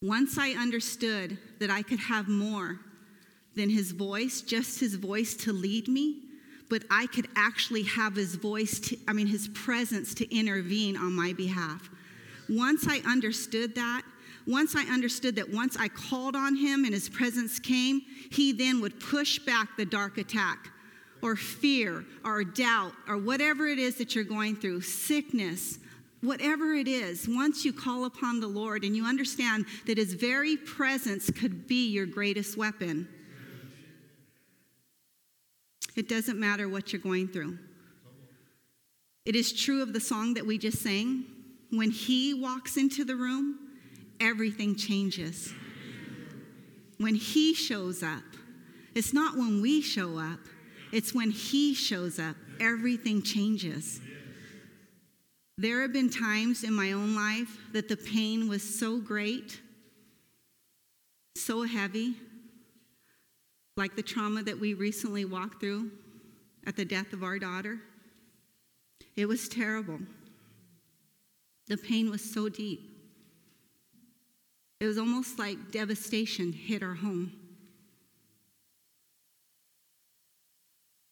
Once 0.02 0.36
I 0.36 0.50
understood 0.50 1.38
that 1.60 1.70
I 1.70 1.80
could 1.80 1.98
have 1.98 2.28
more 2.28 2.78
than 3.56 3.70
his 3.70 3.92
voice, 3.92 4.42
just 4.42 4.80
his 4.80 4.96
voice 4.96 5.32
to 5.36 5.52
lead 5.54 5.88
me, 5.88 6.20
but 6.68 6.82
I 6.90 7.06
could 7.06 7.28
actually 7.36 7.84
have 7.84 8.14
his 8.14 8.34
voice, 8.34 8.78
to, 8.80 8.98
I 9.08 9.14
mean, 9.14 9.28
his 9.28 9.48
presence 9.48 10.12
to 10.16 10.30
intervene 10.30 10.98
on 10.98 11.14
my 11.14 11.32
behalf. 11.32 11.88
Once 12.50 12.86
I 12.86 12.98
understood 13.10 13.76
that, 13.76 14.02
once 14.46 14.76
I 14.76 14.84
understood 14.92 15.36
that 15.36 15.50
once 15.50 15.76
I 15.78 15.88
called 15.88 16.36
on 16.36 16.56
him 16.56 16.84
and 16.84 16.92
his 16.92 17.08
presence 17.08 17.58
came, 17.58 18.02
he 18.30 18.52
then 18.52 18.80
would 18.80 19.00
push 19.00 19.38
back 19.38 19.76
the 19.76 19.86
dark 19.86 20.18
attack 20.18 20.70
or 21.22 21.36
fear 21.36 22.04
or 22.24 22.44
doubt 22.44 22.92
or 23.08 23.16
whatever 23.16 23.66
it 23.66 23.78
is 23.78 23.96
that 23.96 24.14
you're 24.14 24.24
going 24.24 24.56
through, 24.56 24.82
sickness, 24.82 25.78
whatever 26.20 26.74
it 26.74 26.88
is, 26.88 27.26
once 27.28 27.64
you 27.64 27.72
call 27.72 28.04
upon 28.04 28.40
the 28.40 28.46
Lord 28.46 28.84
and 28.84 28.94
you 28.94 29.04
understand 29.04 29.64
that 29.86 29.96
his 29.96 30.14
very 30.14 30.56
presence 30.56 31.30
could 31.30 31.66
be 31.66 31.88
your 31.88 32.06
greatest 32.06 32.56
weapon, 32.56 33.08
it 35.96 36.08
doesn't 36.08 36.38
matter 36.38 36.68
what 36.68 36.92
you're 36.92 37.00
going 37.00 37.28
through. 37.28 37.58
It 39.24 39.36
is 39.36 39.52
true 39.52 39.80
of 39.80 39.92
the 39.92 40.00
song 40.00 40.34
that 40.34 40.44
we 40.44 40.58
just 40.58 40.82
sang. 40.82 41.24
When 41.70 41.90
he 41.90 42.34
walks 42.34 42.76
into 42.76 43.04
the 43.04 43.16
room, 43.16 43.63
everything 44.21 44.76
changes. 44.76 45.52
When 46.99 47.14
he 47.14 47.54
shows 47.54 48.02
up, 48.02 48.23
it's 48.94 49.12
not 49.12 49.37
when 49.37 49.61
we 49.61 49.80
show 49.80 50.18
up, 50.18 50.38
it's 50.92 51.12
when 51.12 51.30
he 51.30 51.75
shows 51.75 52.18
up, 52.18 52.37
everything 52.61 53.23
changes. 53.23 54.00
There 55.59 55.83
have 55.83 55.92
been 55.92 56.11
times 56.11 56.64
in 56.64 56.73
my 56.73 56.92
own 56.92 57.14
life 57.14 57.59
that 57.73 57.88
the 57.88 57.97
pain 57.97 58.49
was 58.49 58.62
so 58.62 58.99
great, 58.99 59.61
so 61.37 61.62
heavy, 61.62 62.14
like 63.76 63.97
the 63.97 64.02
trauma 64.02 64.42
that 64.44 64.59
we 64.59 64.75
recently 64.75 65.25
walked 65.25 65.61
through 65.61 65.90
at 66.66 66.76
the 66.76 66.85
death 66.85 67.12
of 67.12 67.23
our 67.23 67.38
daughter. 67.38 67.80
It 69.16 69.26
was 69.26 69.49
terrible. 69.49 69.99
The 71.66 71.76
pain 71.76 72.11
was 72.11 72.23
so 72.23 72.49
deep. 72.49 72.93
It 74.84 74.86
was 74.86 74.98
almost 74.98 75.38
like 75.38 75.70
devastation 75.70 76.52
hit 76.52 76.82
our 76.82 76.92
home. 76.92 77.32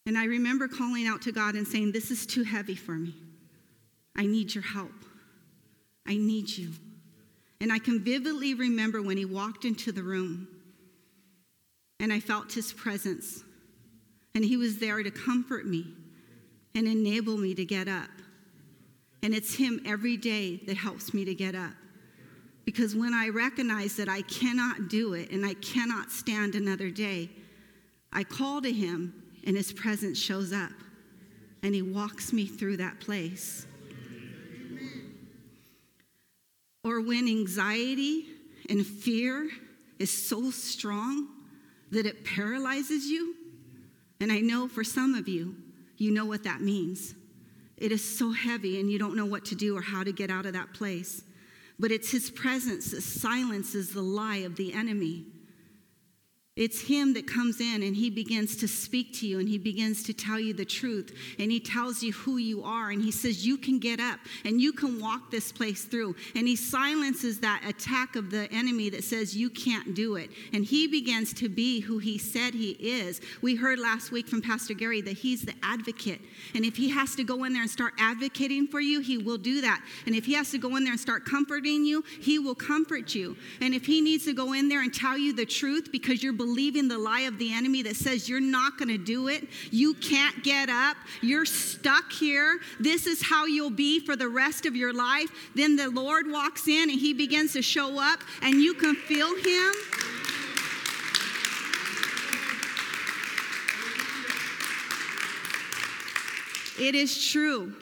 And 0.04 0.18
I 0.18 0.26
remember 0.26 0.68
calling 0.68 1.06
out 1.06 1.22
to 1.22 1.32
God 1.32 1.54
and 1.54 1.66
saying, 1.66 1.92
This 1.92 2.10
is 2.10 2.26
too 2.26 2.42
heavy 2.42 2.74
for 2.74 2.92
me. 2.92 3.14
I 4.14 4.26
need 4.26 4.54
your 4.54 4.62
help. 4.62 4.92
I 6.06 6.18
need 6.18 6.50
you. 6.50 6.72
And 7.62 7.72
I 7.72 7.78
can 7.78 8.04
vividly 8.04 8.52
remember 8.52 9.00
when 9.00 9.16
he 9.16 9.24
walked 9.24 9.64
into 9.64 9.90
the 9.90 10.02
room 10.02 10.48
and 11.98 12.12
I 12.12 12.20
felt 12.20 12.52
his 12.52 12.74
presence. 12.74 13.42
And 14.34 14.44
he 14.44 14.58
was 14.58 14.80
there 14.80 15.02
to 15.02 15.10
comfort 15.10 15.64
me 15.64 15.86
and 16.74 16.86
enable 16.86 17.38
me 17.38 17.54
to 17.54 17.64
get 17.64 17.88
up. 17.88 18.10
And 19.22 19.32
it's 19.32 19.54
him 19.54 19.80
every 19.86 20.18
day 20.18 20.60
that 20.66 20.76
helps 20.76 21.14
me 21.14 21.24
to 21.24 21.34
get 21.34 21.54
up. 21.54 21.72
Because 22.64 22.94
when 22.94 23.12
I 23.12 23.28
recognize 23.28 23.96
that 23.96 24.08
I 24.08 24.22
cannot 24.22 24.88
do 24.88 25.14
it 25.14 25.30
and 25.30 25.44
I 25.44 25.54
cannot 25.54 26.10
stand 26.10 26.54
another 26.54 26.90
day, 26.90 27.30
I 28.12 28.24
call 28.24 28.62
to 28.62 28.72
him 28.72 29.22
and 29.44 29.56
his 29.56 29.72
presence 29.72 30.18
shows 30.18 30.52
up 30.52 30.70
and 31.62 31.74
he 31.74 31.82
walks 31.82 32.32
me 32.32 32.46
through 32.46 32.78
that 32.78 33.00
place. 33.00 33.66
Or 36.84 37.00
when 37.00 37.28
anxiety 37.28 38.26
and 38.68 38.84
fear 38.86 39.48
is 39.98 40.10
so 40.10 40.50
strong 40.50 41.28
that 41.90 42.06
it 42.06 42.24
paralyzes 42.24 43.06
you. 43.06 43.36
And 44.20 44.32
I 44.32 44.40
know 44.40 44.66
for 44.66 44.82
some 44.82 45.14
of 45.14 45.28
you, 45.28 45.54
you 45.96 46.10
know 46.10 46.24
what 46.24 46.42
that 46.44 46.60
means. 46.60 47.14
It 47.76 47.92
is 47.92 48.02
so 48.04 48.32
heavy 48.32 48.80
and 48.80 48.90
you 48.90 48.98
don't 48.98 49.16
know 49.16 49.26
what 49.26 49.44
to 49.46 49.54
do 49.54 49.76
or 49.76 49.82
how 49.82 50.02
to 50.02 50.12
get 50.12 50.30
out 50.30 50.46
of 50.46 50.52
that 50.54 50.72
place. 50.72 51.22
But 51.82 51.90
it's 51.90 52.12
His 52.12 52.30
presence 52.30 52.92
that 52.92 53.02
silences 53.02 53.90
the 53.90 54.02
lie 54.02 54.36
of 54.36 54.54
the 54.54 54.72
enemy. 54.72 55.26
It's 56.54 56.82
him 56.82 57.14
that 57.14 57.26
comes 57.26 57.62
in 57.62 57.82
and 57.82 57.96
he 57.96 58.10
begins 58.10 58.56
to 58.58 58.68
speak 58.68 59.14
to 59.20 59.26
you 59.26 59.38
and 59.38 59.48
he 59.48 59.56
begins 59.56 60.02
to 60.02 60.12
tell 60.12 60.38
you 60.38 60.52
the 60.52 60.66
truth 60.66 61.10
and 61.38 61.50
he 61.50 61.58
tells 61.58 62.02
you 62.02 62.12
who 62.12 62.36
you 62.36 62.62
are 62.62 62.90
and 62.90 63.02
he 63.02 63.10
says 63.10 63.46
you 63.46 63.56
can 63.56 63.78
get 63.78 64.00
up 64.00 64.20
and 64.44 64.60
you 64.60 64.70
can 64.74 65.00
walk 65.00 65.30
this 65.30 65.50
place 65.50 65.84
through 65.84 66.14
and 66.34 66.46
he 66.46 66.54
silences 66.54 67.40
that 67.40 67.62
attack 67.66 68.16
of 68.16 68.30
the 68.30 68.52
enemy 68.52 68.90
that 68.90 69.02
says 69.02 69.34
you 69.34 69.48
can't 69.48 69.94
do 69.94 70.16
it 70.16 70.30
and 70.52 70.62
he 70.62 70.86
begins 70.86 71.32
to 71.32 71.48
be 71.48 71.80
who 71.80 71.96
he 71.96 72.18
said 72.18 72.52
he 72.52 72.72
is. 72.72 73.22
We 73.40 73.54
heard 73.54 73.78
last 73.78 74.12
week 74.12 74.28
from 74.28 74.42
Pastor 74.42 74.74
Gary 74.74 75.00
that 75.00 75.16
he's 75.16 75.46
the 75.46 75.54
advocate 75.62 76.20
and 76.54 76.66
if 76.66 76.76
he 76.76 76.90
has 76.90 77.16
to 77.16 77.24
go 77.24 77.44
in 77.44 77.54
there 77.54 77.62
and 77.62 77.70
start 77.70 77.94
advocating 77.98 78.66
for 78.66 78.80
you, 78.80 79.00
he 79.00 79.16
will 79.16 79.38
do 79.38 79.62
that. 79.62 79.82
And 80.04 80.14
if 80.14 80.26
he 80.26 80.34
has 80.34 80.50
to 80.50 80.58
go 80.58 80.76
in 80.76 80.84
there 80.84 80.92
and 80.92 81.00
start 81.00 81.24
comforting 81.24 81.86
you, 81.86 82.04
he 82.20 82.38
will 82.38 82.54
comfort 82.54 83.14
you. 83.14 83.38
And 83.62 83.72
if 83.72 83.86
he 83.86 84.02
needs 84.02 84.26
to 84.26 84.34
go 84.34 84.52
in 84.52 84.68
there 84.68 84.82
and 84.82 84.92
tell 84.92 85.16
you 85.16 85.32
the 85.32 85.46
truth 85.46 85.90
because 85.90 86.22
you're 86.22 86.41
believing 86.44 86.88
the 86.88 86.98
lie 86.98 87.20
of 87.20 87.38
the 87.38 87.52
enemy 87.52 87.82
that 87.82 87.94
says 87.94 88.28
you're 88.28 88.40
not 88.40 88.76
going 88.76 88.88
to 88.88 88.98
do 88.98 89.28
it, 89.28 89.46
you 89.70 89.94
can't 89.94 90.42
get 90.42 90.68
up, 90.68 90.96
you're 91.20 91.44
stuck 91.44 92.10
here, 92.10 92.58
this 92.80 93.06
is 93.06 93.22
how 93.22 93.46
you'll 93.46 93.70
be 93.70 94.00
for 94.00 94.16
the 94.16 94.28
rest 94.28 94.66
of 94.66 94.74
your 94.74 94.92
life, 94.92 95.30
then 95.54 95.76
the 95.76 95.88
Lord 95.88 96.28
walks 96.28 96.66
in 96.66 96.90
and 96.90 96.98
he 96.98 97.14
begins 97.14 97.52
to 97.52 97.62
show 97.62 97.96
up 98.00 98.18
and 98.42 98.56
you 98.56 98.74
can 98.74 98.96
feel 98.96 99.28
him. 99.36 99.72
It 106.80 106.96
is 106.96 107.24
true. 107.24 107.72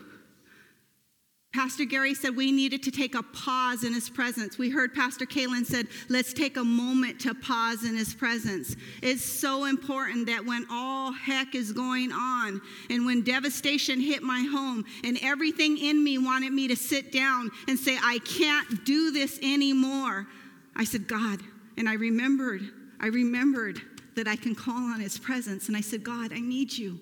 Pastor 1.52 1.84
Gary 1.84 2.14
said 2.14 2.36
we 2.36 2.52
needed 2.52 2.80
to 2.84 2.92
take 2.92 3.16
a 3.16 3.24
pause 3.24 3.82
in 3.82 3.92
his 3.92 4.08
presence. 4.08 4.56
We 4.56 4.70
heard 4.70 4.94
Pastor 4.94 5.26
Kaylin 5.26 5.66
said, 5.66 5.88
let's 6.08 6.32
take 6.32 6.56
a 6.56 6.62
moment 6.62 7.20
to 7.22 7.34
pause 7.34 7.84
in 7.84 7.96
his 7.96 8.14
presence. 8.14 8.76
It's 9.02 9.24
so 9.24 9.64
important 9.64 10.26
that 10.28 10.46
when 10.46 10.64
all 10.70 11.10
heck 11.10 11.56
is 11.56 11.72
going 11.72 12.12
on 12.12 12.60
and 12.88 13.04
when 13.04 13.22
devastation 13.22 14.00
hit 14.00 14.22
my 14.22 14.42
home 14.42 14.84
and 15.02 15.18
everything 15.22 15.76
in 15.76 16.02
me 16.04 16.18
wanted 16.18 16.52
me 16.52 16.68
to 16.68 16.76
sit 16.76 17.10
down 17.10 17.50
and 17.66 17.76
say, 17.76 17.98
I 18.00 18.20
can't 18.24 18.84
do 18.84 19.10
this 19.10 19.40
anymore. 19.42 20.28
I 20.76 20.84
said, 20.84 21.08
God, 21.08 21.40
and 21.76 21.88
I 21.88 21.94
remembered, 21.94 22.62
I 23.00 23.08
remembered 23.08 23.80
that 24.14 24.28
I 24.28 24.36
can 24.36 24.54
call 24.54 24.74
on 24.76 25.00
his 25.00 25.18
presence. 25.18 25.66
And 25.66 25.76
I 25.76 25.80
said, 25.80 26.04
God, 26.04 26.32
I 26.32 26.38
need 26.38 26.72
you. 26.72 27.00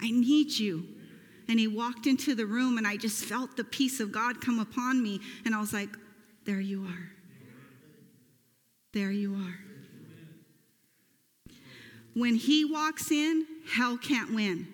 I 0.00 0.10
need 0.10 0.50
you. 0.50 0.86
And 1.52 1.60
he 1.60 1.68
walked 1.68 2.06
into 2.06 2.34
the 2.34 2.46
room, 2.46 2.78
and 2.78 2.86
I 2.86 2.96
just 2.96 3.26
felt 3.26 3.58
the 3.58 3.64
peace 3.64 4.00
of 4.00 4.10
God 4.10 4.40
come 4.40 4.58
upon 4.58 5.02
me. 5.02 5.20
And 5.44 5.54
I 5.54 5.60
was 5.60 5.74
like, 5.74 5.90
There 6.46 6.62
you 6.62 6.84
are. 6.84 7.12
There 8.94 9.10
you 9.10 9.34
are. 9.34 9.58
When 12.14 12.36
he 12.36 12.64
walks 12.64 13.10
in, 13.10 13.44
hell 13.70 13.98
can't 13.98 14.34
win. 14.34 14.66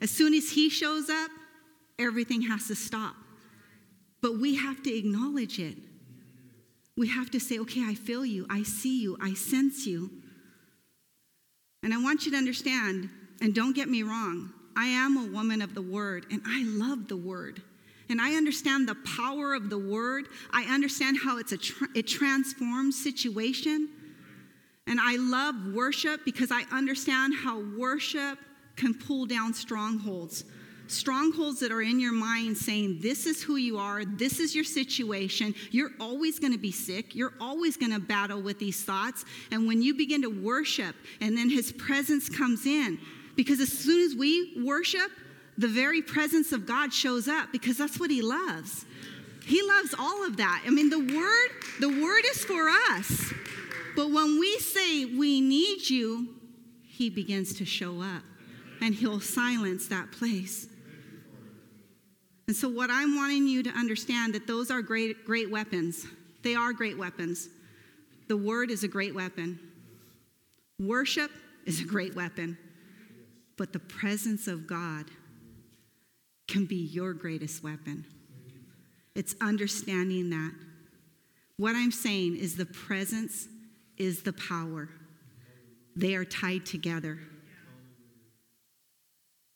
As 0.00 0.10
soon 0.10 0.32
as 0.32 0.50
he 0.52 0.70
shows 0.70 1.10
up, 1.10 1.30
everything 1.98 2.40
has 2.40 2.68
to 2.68 2.74
stop. 2.74 3.14
But 4.22 4.38
we 4.38 4.54
have 4.56 4.82
to 4.84 4.90
acknowledge 4.90 5.58
it. 5.58 5.76
We 6.96 7.08
have 7.08 7.30
to 7.32 7.38
say, 7.38 7.58
okay, 7.58 7.82
I 7.84 7.92
feel 7.92 8.24
you, 8.24 8.46
I 8.48 8.62
see 8.62 9.02
you, 9.02 9.18
I 9.20 9.34
sense 9.34 9.84
you. 9.84 10.10
And 11.82 11.92
I 11.92 11.98
want 11.98 12.24
you 12.24 12.30
to 12.30 12.38
understand, 12.38 13.10
and 13.42 13.54
don't 13.54 13.76
get 13.76 13.90
me 13.90 14.02
wrong, 14.02 14.54
I 14.76 14.86
am 14.86 15.16
a 15.16 15.24
woman 15.24 15.62
of 15.62 15.74
the 15.74 15.82
word, 15.82 16.26
and 16.30 16.42
I 16.46 16.64
love 16.64 17.08
the 17.08 17.16
word. 17.16 17.62
And 18.08 18.20
I 18.20 18.34
understand 18.34 18.88
the 18.88 18.94
power 19.16 19.54
of 19.54 19.68
the 19.68 19.78
word. 19.78 20.26
I 20.52 20.64
understand 20.64 21.18
how 21.22 21.38
it's 21.38 21.52
a 21.52 21.58
tra- 21.58 21.88
it 21.94 22.06
transforms 22.06 23.02
situation. 23.02 23.88
And 24.86 25.00
I 25.00 25.16
love 25.16 25.74
worship 25.74 26.24
because 26.24 26.52
I 26.52 26.62
understand 26.70 27.34
how 27.34 27.60
worship 27.76 28.38
can 28.76 28.94
pull 28.94 29.26
down 29.26 29.52
strongholds. 29.54 30.44
Strongholds 30.88 31.58
that 31.58 31.72
are 31.72 31.82
in 31.82 31.98
your 31.98 32.12
mind 32.12 32.56
saying, 32.56 33.00
This 33.00 33.26
is 33.26 33.42
who 33.42 33.56
you 33.56 33.76
are, 33.76 34.04
this 34.04 34.38
is 34.38 34.54
your 34.54 34.62
situation, 34.62 35.52
you're 35.72 35.90
always 35.98 36.38
gonna 36.38 36.58
be 36.58 36.70
sick, 36.70 37.16
you're 37.16 37.34
always 37.40 37.76
gonna 37.76 37.98
battle 37.98 38.40
with 38.40 38.60
these 38.60 38.84
thoughts. 38.84 39.24
And 39.50 39.66
when 39.66 39.82
you 39.82 39.94
begin 39.94 40.22
to 40.22 40.28
worship 40.28 40.94
and 41.20 41.36
then 41.36 41.50
his 41.50 41.72
presence 41.72 42.28
comes 42.28 42.66
in, 42.66 43.00
because 43.36 43.60
as 43.60 43.72
soon 43.72 44.02
as 44.04 44.16
we 44.16 44.62
worship, 44.64 45.10
the 45.58 45.68
very 45.68 46.02
presence 46.02 46.52
of 46.52 46.66
God 46.66 46.92
shows 46.92 47.28
up 47.28 47.52
because 47.52 47.78
that's 47.78 48.00
what 48.00 48.10
He 48.10 48.22
loves. 48.22 48.84
He 49.44 49.62
loves 49.62 49.94
all 49.96 50.26
of 50.26 50.38
that. 50.38 50.64
I 50.66 50.70
mean, 50.70 50.90
the 50.90 50.98
word, 50.98 51.50
the 51.80 51.88
word 51.88 52.24
is 52.32 52.44
for 52.44 52.68
us. 52.68 53.32
But 53.94 54.10
when 54.10 54.40
we 54.40 54.58
say 54.58 55.04
we 55.04 55.40
need 55.40 55.88
you, 55.88 56.34
he 56.82 57.10
begins 57.10 57.54
to 57.56 57.64
show 57.64 58.00
up 58.00 58.22
and 58.80 58.94
he'll 58.94 59.20
silence 59.20 59.86
that 59.88 60.10
place. 60.12 60.66
And 62.46 62.56
so 62.56 62.68
what 62.68 62.90
I'm 62.90 63.16
wanting 63.16 63.46
you 63.46 63.62
to 63.62 63.70
understand 63.70 64.34
that 64.34 64.46
those 64.46 64.70
are 64.70 64.82
great 64.82 65.24
great 65.24 65.50
weapons. 65.50 66.06
They 66.42 66.54
are 66.54 66.72
great 66.72 66.98
weapons. 66.98 67.48
The 68.28 68.36
word 68.36 68.70
is 68.70 68.84
a 68.84 68.88
great 68.88 69.14
weapon. 69.14 69.58
Worship 70.78 71.30
is 71.64 71.80
a 71.80 71.84
great 71.84 72.14
weapon. 72.14 72.58
But 73.56 73.72
the 73.72 73.78
presence 73.78 74.46
of 74.46 74.66
God 74.66 75.06
can 76.46 76.66
be 76.66 76.76
your 76.76 77.12
greatest 77.12 77.62
weapon. 77.62 78.04
It's 79.14 79.34
understanding 79.40 80.30
that. 80.30 80.52
What 81.56 81.74
I'm 81.74 81.90
saying 81.90 82.36
is 82.36 82.56
the 82.56 82.66
presence 82.66 83.48
is 83.96 84.22
the 84.22 84.34
power, 84.34 84.90
they 85.94 86.14
are 86.14 86.24
tied 86.24 86.66
together. 86.66 87.18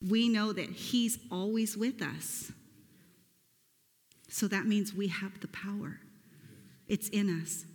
We 0.09 0.31
know 0.31 0.55
that 0.55 0.71
He's 0.71 1.19
always 1.31 1.77
with 1.77 2.01
us. 2.01 2.51
So 4.31 4.49
that 4.49 4.65
means 4.65 4.95
we 4.95 5.09
have 5.09 5.39
the 5.41 5.49
power. 5.49 6.01
It's 6.89 7.09
in 7.11 7.43
us. 7.43 7.67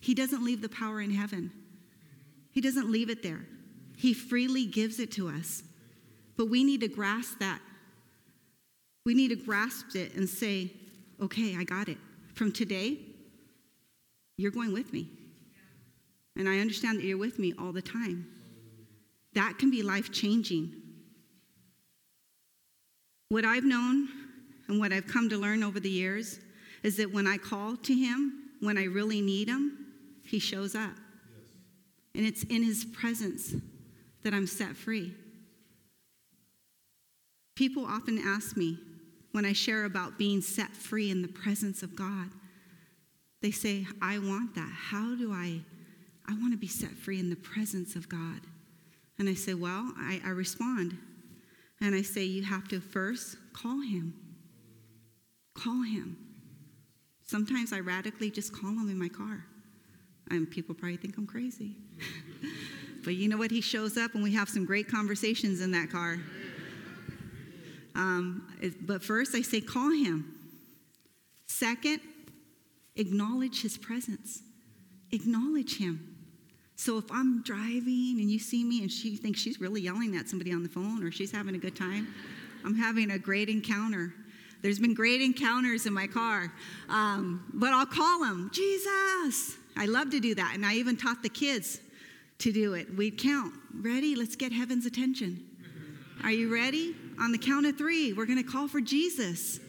He 0.00 0.14
doesn't 0.14 0.42
leave 0.42 0.62
the 0.62 0.68
power 0.70 1.02
in 1.02 1.10
heaven, 1.10 1.52
He 2.50 2.62
doesn't 2.62 2.90
leave 2.90 3.10
it 3.10 3.22
there. 3.22 3.44
He 4.00 4.14
freely 4.14 4.64
gives 4.64 4.98
it 4.98 5.12
to 5.12 5.28
us. 5.28 5.62
But 6.38 6.46
we 6.46 6.64
need 6.64 6.80
to 6.80 6.88
grasp 6.88 7.38
that. 7.40 7.60
We 9.04 9.12
need 9.12 9.28
to 9.28 9.36
grasp 9.36 9.94
it 9.94 10.14
and 10.14 10.26
say, 10.26 10.72
okay, 11.20 11.54
I 11.54 11.64
got 11.64 11.90
it. 11.90 11.98
From 12.32 12.50
today, 12.50 12.96
you're 14.38 14.52
going 14.52 14.72
with 14.72 14.90
me. 14.94 15.10
And 16.34 16.48
I 16.48 16.60
understand 16.60 16.98
that 16.98 17.04
you're 17.04 17.18
with 17.18 17.38
me 17.38 17.52
all 17.58 17.72
the 17.72 17.82
time. 17.82 18.26
That 19.34 19.58
can 19.58 19.70
be 19.70 19.82
life 19.82 20.10
changing. 20.10 20.72
What 23.28 23.44
I've 23.44 23.64
known 23.64 24.08
and 24.68 24.80
what 24.80 24.94
I've 24.94 25.08
come 25.08 25.28
to 25.28 25.36
learn 25.36 25.62
over 25.62 25.78
the 25.78 25.90
years 25.90 26.40
is 26.82 26.96
that 26.96 27.12
when 27.12 27.26
I 27.26 27.36
call 27.36 27.76
to 27.76 27.94
Him, 27.94 28.48
when 28.60 28.78
I 28.78 28.84
really 28.84 29.20
need 29.20 29.48
Him, 29.48 29.88
He 30.24 30.38
shows 30.38 30.74
up. 30.74 30.92
Yes. 30.94 31.44
And 32.14 32.24
it's 32.24 32.44
in 32.44 32.62
His 32.62 32.86
presence 32.86 33.52
that 34.22 34.34
I'm 34.34 34.46
set 34.46 34.76
free. 34.76 35.14
People 37.56 37.84
often 37.84 38.18
ask 38.18 38.56
me 38.56 38.78
when 39.32 39.44
I 39.44 39.52
share 39.52 39.84
about 39.84 40.18
being 40.18 40.40
set 40.40 40.70
free 40.70 41.10
in 41.10 41.22
the 41.22 41.28
presence 41.28 41.82
of 41.82 41.94
God, 41.94 42.30
they 43.42 43.50
say, 43.50 43.86
I 44.02 44.18
want 44.18 44.54
that. 44.54 44.72
How 44.74 45.14
do 45.14 45.32
I? 45.32 45.60
I 46.26 46.34
want 46.34 46.52
to 46.52 46.58
be 46.58 46.66
set 46.66 46.90
free 46.90 47.18
in 47.18 47.30
the 47.30 47.36
presence 47.36 47.96
of 47.96 48.08
God. 48.08 48.40
And 49.18 49.28
I 49.28 49.34
say, 49.34 49.54
Well, 49.54 49.92
I, 49.96 50.20
I 50.24 50.30
respond. 50.30 50.96
And 51.80 51.94
I 51.94 52.02
say, 52.02 52.24
You 52.24 52.42
have 52.44 52.68
to 52.68 52.80
first 52.80 53.36
call 53.52 53.80
him. 53.80 54.14
Call 55.54 55.82
him. 55.82 56.16
Sometimes 57.24 57.72
I 57.72 57.80
radically 57.80 58.30
just 58.30 58.52
call 58.52 58.70
him 58.70 58.88
in 58.90 58.98
my 58.98 59.08
car. 59.08 59.44
And 60.30 60.50
people 60.50 60.74
probably 60.74 60.96
think 60.96 61.16
I'm 61.16 61.26
crazy. 61.26 61.76
but 63.04 63.14
you 63.14 63.28
know 63.28 63.36
what? 63.36 63.50
He 63.50 63.60
shows 63.60 63.96
up 63.96 64.14
and 64.14 64.22
we 64.22 64.32
have 64.34 64.48
some 64.48 64.64
great 64.64 64.88
conversations 64.88 65.60
in 65.60 65.70
that 65.72 65.90
car. 65.90 66.18
Um, 67.94 68.46
but 68.82 69.02
first, 69.02 69.34
I 69.34 69.42
say, 69.42 69.60
call 69.60 69.90
him. 69.90 70.34
Second, 71.46 72.00
acknowledge 72.96 73.62
his 73.62 73.76
presence. 73.76 74.42
Acknowledge 75.12 75.78
him. 75.78 76.16
So 76.76 76.96
if 76.96 77.10
I'm 77.12 77.42
driving 77.42 78.16
and 78.20 78.30
you 78.30 78.38
see 78.38 78.64
me 78.64 78.80
and 78.80 78.90
she 78.90 79.16
thinks 79.16 79.40
she's 79.40 79.60
really 79.60 79.82
yelling 79.82 80.16
at 80.16 80.28
somebody 80.28 80.52
on 80.52 80.62
the 80.62 80.68
phone 80.68 81.02
or 81.02 81.10
she's 81.10 81.30
having 81.30 81.54
a 81.54 81.58
good 81.58 81.76
time, 81.76 82.08
I'm 82.64 82.74
having 82.74 83.10
a 83.10 83.18
great 83.18 83.48
encounter. 83.48 84.14
There's 84.62 84.78
been 84.78 84.94
great 84.94 85.20
encounters 85.20 85.86
in 85.86 85.92
my 85.92 86.06
car. 86.06 86.52
Um, 86.88 87.44
but 87.52 87.72
I'll 87.72 87.86
call 87.86 88.24
him, 88.24 88.50
Jesus. 88.52 89.56
I 89.76 89.86
love 89.86 90.10
to 90.10 90.20
do 90.20 90.34
that. 90.34 90.52
And 90.54 90.64
I 90.64 90.74
even 90.74 90.96
taught 90.96 91.22
the 91.22 91.28
kids 91.28 91.80
to 92.40 92.52
do 92.52 92.74
it. 92.74 92.94
We'd 92.96 93.18
count. 93.18 93.54
Ready? 93.74 94.14
Let's 94.16 94.36
get 94.36 94.52
heaven's 94.52 94.86
attention. 94.86 95.44
Are 96.22 96.32
you 96.32 96.52
ready? 96.52 96.94
On 97.18 97.32
the 97.32 97.38
count 97.38 97.66
of 97.66 97.76
three, 97.78 98.12
we're 98.12 98.26
going 98.26 98.42
to 98.42 98.50
call 98.50 98.68
for 98.68 98.80
Jesus. 98.80 99.60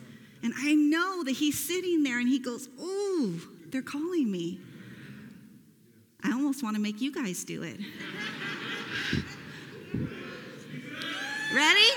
And 0.43 0.53
I 0.57 0.73
know 0.73 1.23
that 1.23 1.31
he's 1.34 1.60
sitting 1.60 2.03
there 2.03 2.19
and 2.19 2.27
he 2.27 2.39
goes, 2.39 2.67
Ooh, 2.79 3.39
they're 3.69 3.81
calling 3.81 4.31
me. 4.31 4.60
I 6.23 6.31
almost 6.31 6.63
want 6.63 6.75
to 6.75 6.81
make 6.81 7.01
you 7.01 7.12
guys 7.12 7.43
do 7.43 7.63
it. 7.63 7.79
Ready? 11.53 11.89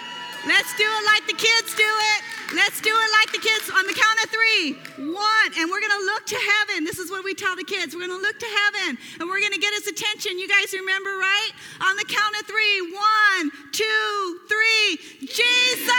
Let's 0.46 0.76
do 0.76 0.84
it 0.84 1.06
like 1.06 1.26
the 1.26 1.34
kids 1.34 1.74
do 1.74 1.84
it. 1.84 2.33
Let's 2.54 2.80
do 2.80 2.90
it 2.90 3.10
like 3.18 3.32
the 3.32 3.42
kids 3.42 3.68
on 3.68 3.84
the 3.84 3.94
count 3.94 4.22
of 4.22 4.30
three. 4.30 4.78
One, 5.12 5.50
and 5.58 5.68
we're 5.68 5.80
going 5.80 5.98
to 5.98 6.04
look 6.06 6.24
to 6.26 6.38
heaven. 6.38 6.84
This 6.84 7.00
is 7.00 7.10
what 7.10 7.24
we 7.24 7.34
tell 7.34 7.56
the 7.56 7.64
kids. 7.64 7.96
We're 7.96 8.06
going 8.06 8.14
to 8.14 8.22
look 8.22 8.38
to 8.38 8.46
heaven 8.46 8.96
and 9.18 9.28
we're 9.28 9.40
going 9.40 9.52
to 9.52 9.58
get 9.58 9.74
his 9.74 9.88
attention. 9.88 10.38
You 10.38 10.48
guys 10.48 10.72
remember, 10.72 11.10
right? 11.18 11.50
On 11.82 11.96
the 11.96 12.04
count 12.04 12.36
of 12.38 12.46
three. 12.46 12.80
One, 12.94 13.50
two, 13.72 14.38
three. 14.46 14.98
Jesus! 15.26 15.90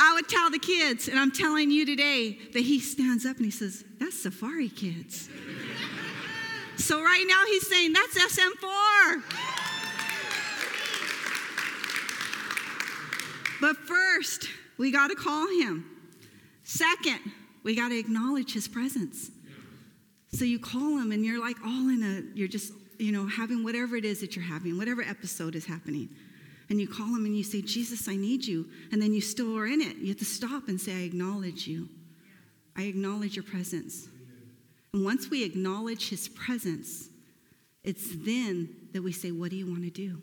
I 0.00 0.12
would 0.14 0.28
tell 0.28 0.50
the 0.50 0.58
kids, 0.58 1.08
and 1.08 1.18
I'm 1.18 1.30
telling 1.30 1.70
you 1.70 1.86
today, 1.86 2.38
that 2.52 2.60
he 2.60 2.80
stands 2.80 3.24
up 3.24 3.36
and 3.36 3.44
he 3.44 3.50
says, 3.52 3.84
That's 4.00 4.18
Safari 4.20 4.68
kids. 4.68 5.28
So 6.84 7.02
right 7.02 7.24
now 7.26 7.46
he's 7.46 7.66
saying, 7.66 7.94
that's 7.94 8.14
SM4. 8.18 9.22
But 13.58 13.78
first, 13.78 14.48
we 14.76 14.92
got 14.92 15.08
to 15.08 15.14
call 15.14 15.48
him. 15.48 15.86
Second, 16.62 17.20
we 17.62 17.74
got 17.74 17.88
to 17.88 17.98
acknowledge 17.98 18.52
his 18.52 18.68
presence. 18.68 19.30
So 20.34 20.44
you 20.44 20.58
call 20.58 20.98
him 20.98 21.10
and 21.10 21.24
you're 21.24 21.40
like 21.40 21.56
all 21.64 21.88
in 21.88 22.02
a, 22.02 22.36
you're 22.38 22.48
just, 22.48 22.74
you 22.98 23.12
know, 23.12 23.26
having 23.28 23.64
whatever 23.64 23.96
it 23.96 24.04
is 24.04 24.20
that 24.20 24.36
you're 24.36 24.44
having, 24.44 24.76
whatever 24.76 25.00
episode 25.00 25.54
is 25.54 25.64
happening. 25.64 26.10
And 26.68 26.78
you 26.78 26.86
call 26.86 27.06
him 27.06 27.24
and 27.24 27.34
you 27.34 27.44
say, 27.44 27.62
Jesus, 27.62 28.08
I 28.08 28.16
need 28.16 28.44
you. 28.44 28.68
And 28.92 29.00
then 29.00 29.14
you 29.14 29.22
still 29.22 29.56
are 29.56 29.66
in 29.66 29.80
it. 29.80 29.96
You 29.96 30.08
have 30.08 30.18
to 30.18 30.26
stop 30.26 30.68
and 30.68 30.78
say, 30.78 30.92
I 30.92 31.04
acknowledge 31.04 31.66
you. 31.66 31.88
I 32.76 32.82
acknowledge 32.82 33.36
your 33.36 33.44
presence. 33.44 34.08
And 34.94 35.04
once 35.04 35.28
we 35.28 35.42
acknowledge 35.42 36.08
his 36.08 36.28
presence, 36.28 37.08
it's 37.82 38.14
then 38.24 38.68
that 38.92 39.02
we 39.02 39.10
say, 39.10 39.32
What 39.32 39.50
do 39.50 39.56
you 39.56 39.66
want 39.66 39.82
to 39.82 39.90
do? 39.90 40.22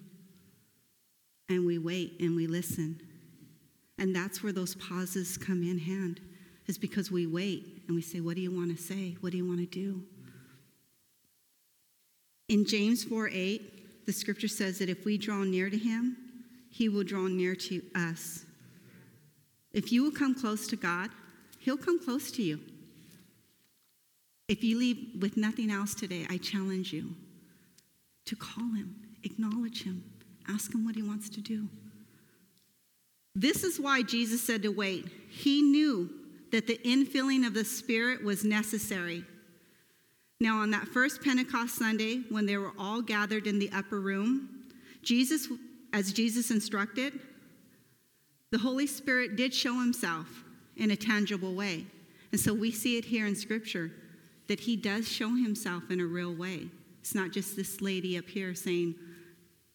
And 1.50 1.66
we 1.66 1.78
wait 1.78 2.22
and 2.22 2.38
we 2.38 2.48
listen. 2.48 3.02
And 3.98 4.16
that's 4.16 4.42
where 4.42 4.54
those 4.54 4.76
pauses 4.76 5.38
come 5.38 5.62
in 5.62 5.78
hand, 5.78 6.22
is 6.68 6.78
because 6.78 7.12
we 7.12 7.28
wait 7.28 7.84
and 7.88 7.96
we 7.98 8.02
say, 8.02 8.22
What 8.22 8.38
do 8.38 8.42
you 8.42 8.50
want 8.50 8.76
to 8.76 8.82
say? 8.82 9.18
What 9.20 9.34
do 9.34 9.38
you 9.38 9.46
want 9.46 9.60
to 9.60 9.66
do? 9.66 10.06
In 12.48 12.66
James 12.66 13.04
4 13.04 13.28
8, 13.28 14.06
the 14.06 14.14
scripture 14.14 14.48
says 14.48 14.80
that 14.80 14.88
if 14.88 15.04
we 15.04 15.18
draw 15.18 15.44
near 15.44 15.70
to 15.70 15.78
him, 15.78 16.16
he 16.70 16.88
will 16.88 17.04
draw 17.04 17.28
near 17.28 17.56
to 17.56 17.82
us. 17.94 18.46
If 19.74 19.92
you 19.92 20.02
will 20.04 20.12
come 20.12 20.34
close 20.34 20.66
to 20.68 20.78
God, 20.78 21.10
he'll 21.60 21.76
come 21.76 22.02
close 22.02 22.32
to 22.32 22.42
you. 22.42 22.62
If 24.52 24.66
you 24.66 24.78
leave 24.78 25.22
with 25.22 25.38
nothing 25.38 25.72
else 25.72 25.96
today, 25.96 26.28
I 26.30 26.36
challenge 26.36 26.92
you 26.92 27.16
to 28.26 28.36
call 28.36 28.74
him, 28.74 28.98
acknowledge 29.24 29.84
him, 29.84 30.04
ask 30.50 30.76
him 30.76 30.84
what 30.84 30.94
he 30.94 31.02
wants 31.02 31.30
to 31.30 31.40
do. 31.40 31.70
This 33.34 33.64
is 33.64 33.80
why 33.80 34.02
Jesus 34.02 34.44
said 34.44 34.64
to 34.64 34.68
wait. 34.68 35.06
He 35.30 35.62
knew 35.62 36.10
that 36.52 36.68
the 36.68 36.78
infilling 36.84 37.48
of 37.48 37.54
the 37.54 37.64
Spirit 37.64 38.26
was 38.26 38.44
necessary. 38.44 39.24
Now, 40.42 40.58
on 40.58 40.72
that 40.72 40.90
first 40.90 41.24
Pentecost 41.24 41.76
Sunday, 41.76 42.24
when 42.28 42.46
they 42.46 42.58
were 42.58 42.74
all 42.78 43.02
gathered 43.02 43.48
in 43.48 43.58
the 43.58 43.72
upper 43.74 44.02
room, 44.02 44.50
Jesus, 45.02 45.48
as 45.94 46.12
Jesus 46.12 46.52
instructed, 46.52 47.22
the 48.50 48.58
Holy 48.58 48.86
Spirit 48.86 49.38
did 49.38 49.54
show 49.54 49.80
himself 49.80 50.44
in 50.76 50.92
a 50.92 50.98
tangible 50.98 51.56
way. 51.56 51.86
And 52.34 52.42
so 52.42 52.54
we 52.54 52.70
see 52.70 52.98
it 52.98 53.06
here 53.06 53.26
in 53.26 53.36
Scripture 53.38 53.94
that 54.52 54.60
he 54.60 54.76
does 54.76 55.08
show 55.08 55.30
himself 55.30 55.90
in 55.92 56.02
a 56.02 56.06
real 56.06 56.36
way. 56.36 56.68
It's 57.00 57.16
not 57.16 57.32
just 57.32 57.56
this 57.56 57.80
lady 57.80 58.18
up 58.18 58.28
here 58.28 58.54
saying, 58.54 58.96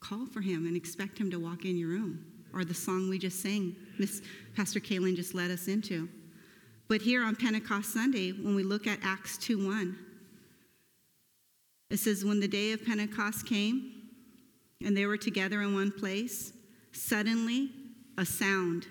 call 0.01 0.27
for 0.27 0.43
him 0.43 0.67
and 0.67 0.77
expect 0.77 1.17
him 1.17 1.31
to 1.31 1.39
walk 1.39 1.65
in 1.65 1.79
your 1.79 1.89
room, 1.89 2.27
or 2.53 2.63
the 2.63 2.75
song 2.75 3.09
we 3.09 3.19
just 3.19 3.41
sang, 3.41 3.75
Miss 3.99 4.21
Pastor 4.55 4.79
Kaylin 4.79 5.17
just 5.17 5.33
led 5.33 5.51
us 5.51 5.67
into. 5.67 6.11
But 6.89 7.01
here 7.01 7.25
on 7.25 7.37
Pentecost 7.37 7.91
Sunday, 7.91 8.33
when 8.33 8.55
we 8.55 8.65
look 8.65 8.87
at 8.87 8.99
Acts 9.03 9.39
2 9.39 9.67
1, 9.67 9.99
It 11.89 11.97
says, 11.97 12.23
When 12.23 12.41
the 12.41 12.47
day 12.47 12.73
of 12.73 12.85
Pentecost 12.85 13.47
came 13.47 13.93
and 14.85 14.95
they 14.95 15.07
were 15.07 15.17
together 15.17 15.63
in 15.63 15.73
one 15.73 15.91
place, 15.91 16.53
suddenly 16.93 17.71
a 18.19 18.27
sound 18.27 18.87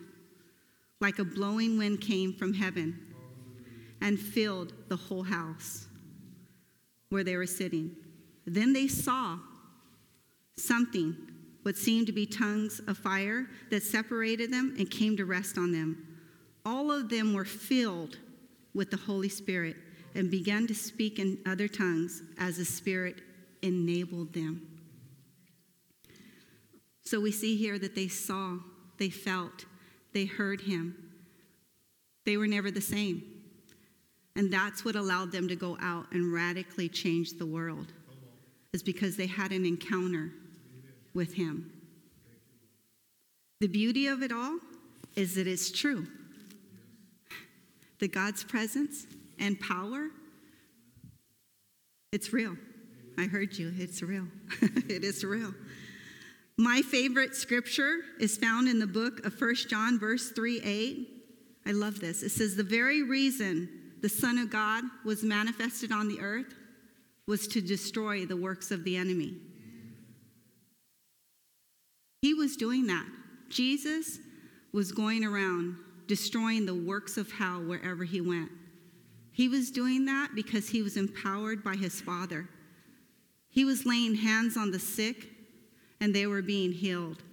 like 1.00 1.20
a 1.20 1.24
blowing 1.24 1.78
wind 1.78 2.02
came 2.02 2.34
from 2.34 2.56
heaven 2.56 3.05
and 4.06 4.20
filled 4.20 4.72
the 4.88 4.96
whole 4.96 5.24
house 5.24 5.88
where 7.10 7.24
they 7.24 7.36
were 7.36 7.48
sitting. 7.48 7.96
Then 8.46 8.72
they 8.72 8.88
saw 8.88 9.40
something, 10.58 11.16
what 11.64 11.76
seemed 11.76 12.06
to 12.06 12.14
be 12.14 12.28
tongues 12.28 12.80
of 12.88 13.00
fire, 13.00 13.48
that 13.72 13.82
separated 13.82 14.54
them 14.54 14.76
and 14.78 14.92
came 14.92 15.18
to 15.18 15.26
rest 15.26 15.58
on 15.58 15.72
them. 15.72 16.20
All 16.64 16.92
of 16.92 17.10
them 17.10 17.34
were 17.34 17.46
filled 17.46 18.20
with 18.76 18.92
the 18.92 18.98
Holy 18.98 19.28
Spirit 19.28 19.76
and 20.14 20.30
began 20.30 20.68
to 20.68 20.76
speak 20.76 21.18
in 21.18 21.40
other 21.48 21.68
tongues 21.68 22.22
as 22.38 22.58
the 22.58 22.66
Spirit 22.66 23.22
enabled 23.64 24.34
them. 24.34 24.68
So 27.02 27.20
we 27.20 27.32
see 27.32 27.58
here 27.58 27.80
that 27.80 27.96
they 27.96 28.08
saw, 28.08 28.60
they 29.00 29.10
felt, 29.10 29.66
they 30.14 30.26
heard 30.26 30.62
him. 30.62 30.96
They 32.24 32.38
were 32.38 32.48
never 32.48 32.70
the 32.70 32.82
same. 32.82 33.35
And 34.36 34.52
that's 34.52 34.84
what 34.84 34.96
allowed 34.96 35.32
them 35.32 35.48
to 35.48 35.56
go 35.56 35.78
out 35.82 36.12
and 36.12 36.34
radically 36.34 36.90
change 36.90 37.34
the 37.34 37.46
world, 37.46 37.94
is 38.74 38.84
because 38.84 39.16
they 39.16 39.28
had 39.28 39.52
an 39.52 39.66
encounter 39.66 40.32
with 41.14 41.34
him. 41.34 41.72
The 43.62 43.68
beauty 43.68 44.08
of 44.08 44.22
it 44.22 44.32
all 44.34 44.60
is 45.16 45.36
that 45.36 45.48
it's 45.48 45.72
true. 45.72 46.06
The 48.00 48.10
God's 48.10 48.44
presence 48.44 49.08
and 49.40 49.58
power, 49.60 50.10
it's 52.12 52.34
real. 52.34 52.58
I 53.18 53.26
heard 53.28 53.58
you, 53.58 53.74
it's 53.78 54.02
real. 54.02 54.28
it 54.62 55.06
is 55.06 55.24
real. 55.24 55.54
My 56.58 56.82
favorite 56.82 57.36
scripture 57.36 58.00
is 58.20 58.38
found 58.38 58.68
in 58.68 58.80
the 58.80 58.88
book 58.88 59.26
of 59.26 59.40
1 59.40 59.56
John, 59.70 60.00
verse 60.00 60.32
3 60.32 60.62
8. 60.62 61.08
I 61.66 61.72
love 61.72 62.00
this. 62.00 62.24
It 62.24 62.30
says, 62.30 62.56
The 62.56 62.64
very 62.64 63.04
reason 63.04 63.70
the 64.06 64.10
Son 64.10 64.38
of 64.38 64.52
God 64.52 64.84
was 65.04 65.24
manifested 65.24 65.92
on 65.92 66.08
the 66.08 66.20
earth 66.20 66.54
was 67.28 67.48
to 67.48 67.60
destroy 67.60 68.24
the 68.24 68.38
works 68.38 68.70
of 68.70 68.84
the 68.84 68.96
enemy. 68.96 69.34
He 72.22 72.36
was 72.36 72.56
doing 72.56 72.86
that. 72.86 73.08
Jesus 73.50 74.20
was 74.72 74.92
going 74.92 75.26
around 75.26 75.78
destroying 76.06 76.68
the 76.68 76.76
works 76.76 77.18
of 77.18 77.32
hell 77.32 77.64
wherever 77.64 78.04
he 78.04 78.22
went. 78.22 78.52
He 79.32 79.48
was 79.48 79.72
doing 79.72 80.06
that 80.06 80.36
because 80.36 80.70
he 80.70 80.84
was 80.84 80.98
empowered 80.98 81.64
by 81.64 81.76
his 81.76 82.00
Father. 82.00 82.48
He 83.50 83.66
was 83.66 83.88
laying 83.88 84.14
hands 84.14 84.56
on 84.56 84.70
the 84.70 84.78
sick 84.78 85.30
and 86.00 86.14
they 86.14 86.28
were 86.28 86.44
being 86.44 86.72
healed. 86.72 87.24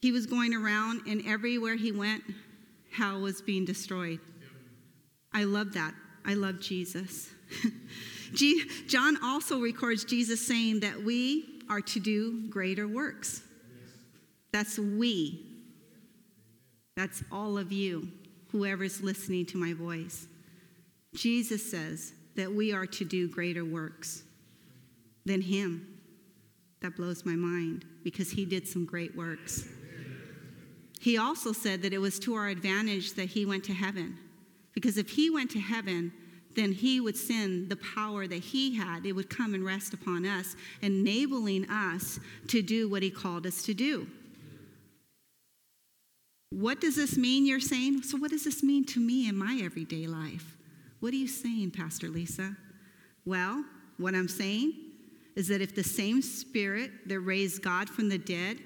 He 0.00 0.10
was 0.10 0.26
going 0.26 0.54
around, 0.54 1.02
and 1.06 1.22
everywhere 1.24 1.76
he 1.76 1.92
went, 1.92 2.24
hell 2.90 3.20
was 3.20 3.40
being 3.40 3.64
destroyed. 3.64 4.18
I 5.34 5.44
love 5.44 5.74
that. 5.74 5.92
I 6.24 6.34
love 6.34 6.60
Jesus. 6.60 7.28
John 8.86 9.18
also 9.22 9.60
records 9.60 10.04
Jesus 10.04 10.46
saying 10.46 10.80
that 10.80 11.02
we 11.02 11.60
are 11.68 11.80
to 11.80 12.00
do 12.00 12.48
greater 12.48 12.86
works. 12.88 13.42
That's 14.52 14.78
we. 14.78 15.44
That's 16.96 17.24
all 17.32 17.58
of 17.58 17.72
you, 17.72 18.08
whoever's 18.52 19.02
listening 19.02 19.46
to 19.46 19.58
my 19.58 19.72
voice. 19.72 20.28
Jesus 21.14 21.68
says 21.68 22.12
that 22.36 22.52
we 22.52 22.72
are 22.72 22.86
to 22.86 23.04
do 23.04 23.28
greater 23.28 23.64
works 23.64 24.22
than 25.24 25.40
him. 25.40 25.86
That 26.80 26.96
blows 26.96 27.24
my 27.24 27.34
mind 27.34 27.84
because 28.04 28.30
he 28.30 28.44
did 28.44 28.68
some 28.68 28.84
great 28.84 29.16
works. 29.16 29.66
He 31.00 31.18
also 31.18 31.52
said 31.52 31.82
that 31.82 31.92
it 31.92 31.98
was 31.98 32.18
to 32.20 32.34
our 32.34 32.48
advantage 32.48 33.14
that 33.14 33.26
he 33.26 33.44
went 33.44 33.64
to 33.64 33.72
heaven. 33.72 34.18
Because 34.74 34.98
if 34.98 35.08
he 35.10 35.30
went 35.30 35.50
to 35.52 35.60
heaven, 35.60 36.12
then 36.54 36.72
he 36.72 37.00
would 37.00 37.16
send 37.16 37.68
the 37.68 37.76
power 37.76 38.26
that 38.26 38.38
he 38.38 38.74
had. 38.74 39.06
It 39.06 39.12
would 39.12 39.30
come 39.30 39.54
and 39.54 39.64
rest 39.64 39.94
upon 39.94 40.24
us, 40.24 40.56
enabling 40.82 41.68
us 41.70 42.20
to 42.48 42.62
do 42.62 42.88
what 42.88 43.02
he 43.02 43.10
called 43.10 43.46
us 43.46 43.62
to 43.64 43.74
do. 43.74 44.06
What 46.50 46.80
does 46.80 46.94
this 46.94 47.16
mean, 47.16 47.46
you're 47.46 47.58
saying? 47.58 48.02
So, 48.02 48.16
what 48.16 48.30
does 48.30 48.44
this 48.44 48.62
mean 48.62 48.84
to 48.86 49.00
me 49.00 49.28
in 49.28 49.36
my 49.36 49.60
everyday 49.64 50.06
life? 50.06 50.56
What 51.00 51.12
are 51.12 51.16
you 51.16 51.26
saying, 51.26 51.72
Pastor 51.72 52.08
Lisa? 52.08 52.56
Well, 53.24 53.64
what 53.98 54.14
I'm 54.14 54.28
saying 54.28 54.72
is 55.34 55.48
that 55.48 55.60
if 55.60 55.74
the 55.74 55.82
same 55.82 56.22
spirit 56.22 57.08
that 57.08 57.20
raised 57.20 57.62
God 57.62 57.88
from 57.88 58.08
the 58.08 58.18
dead 58.18 58.58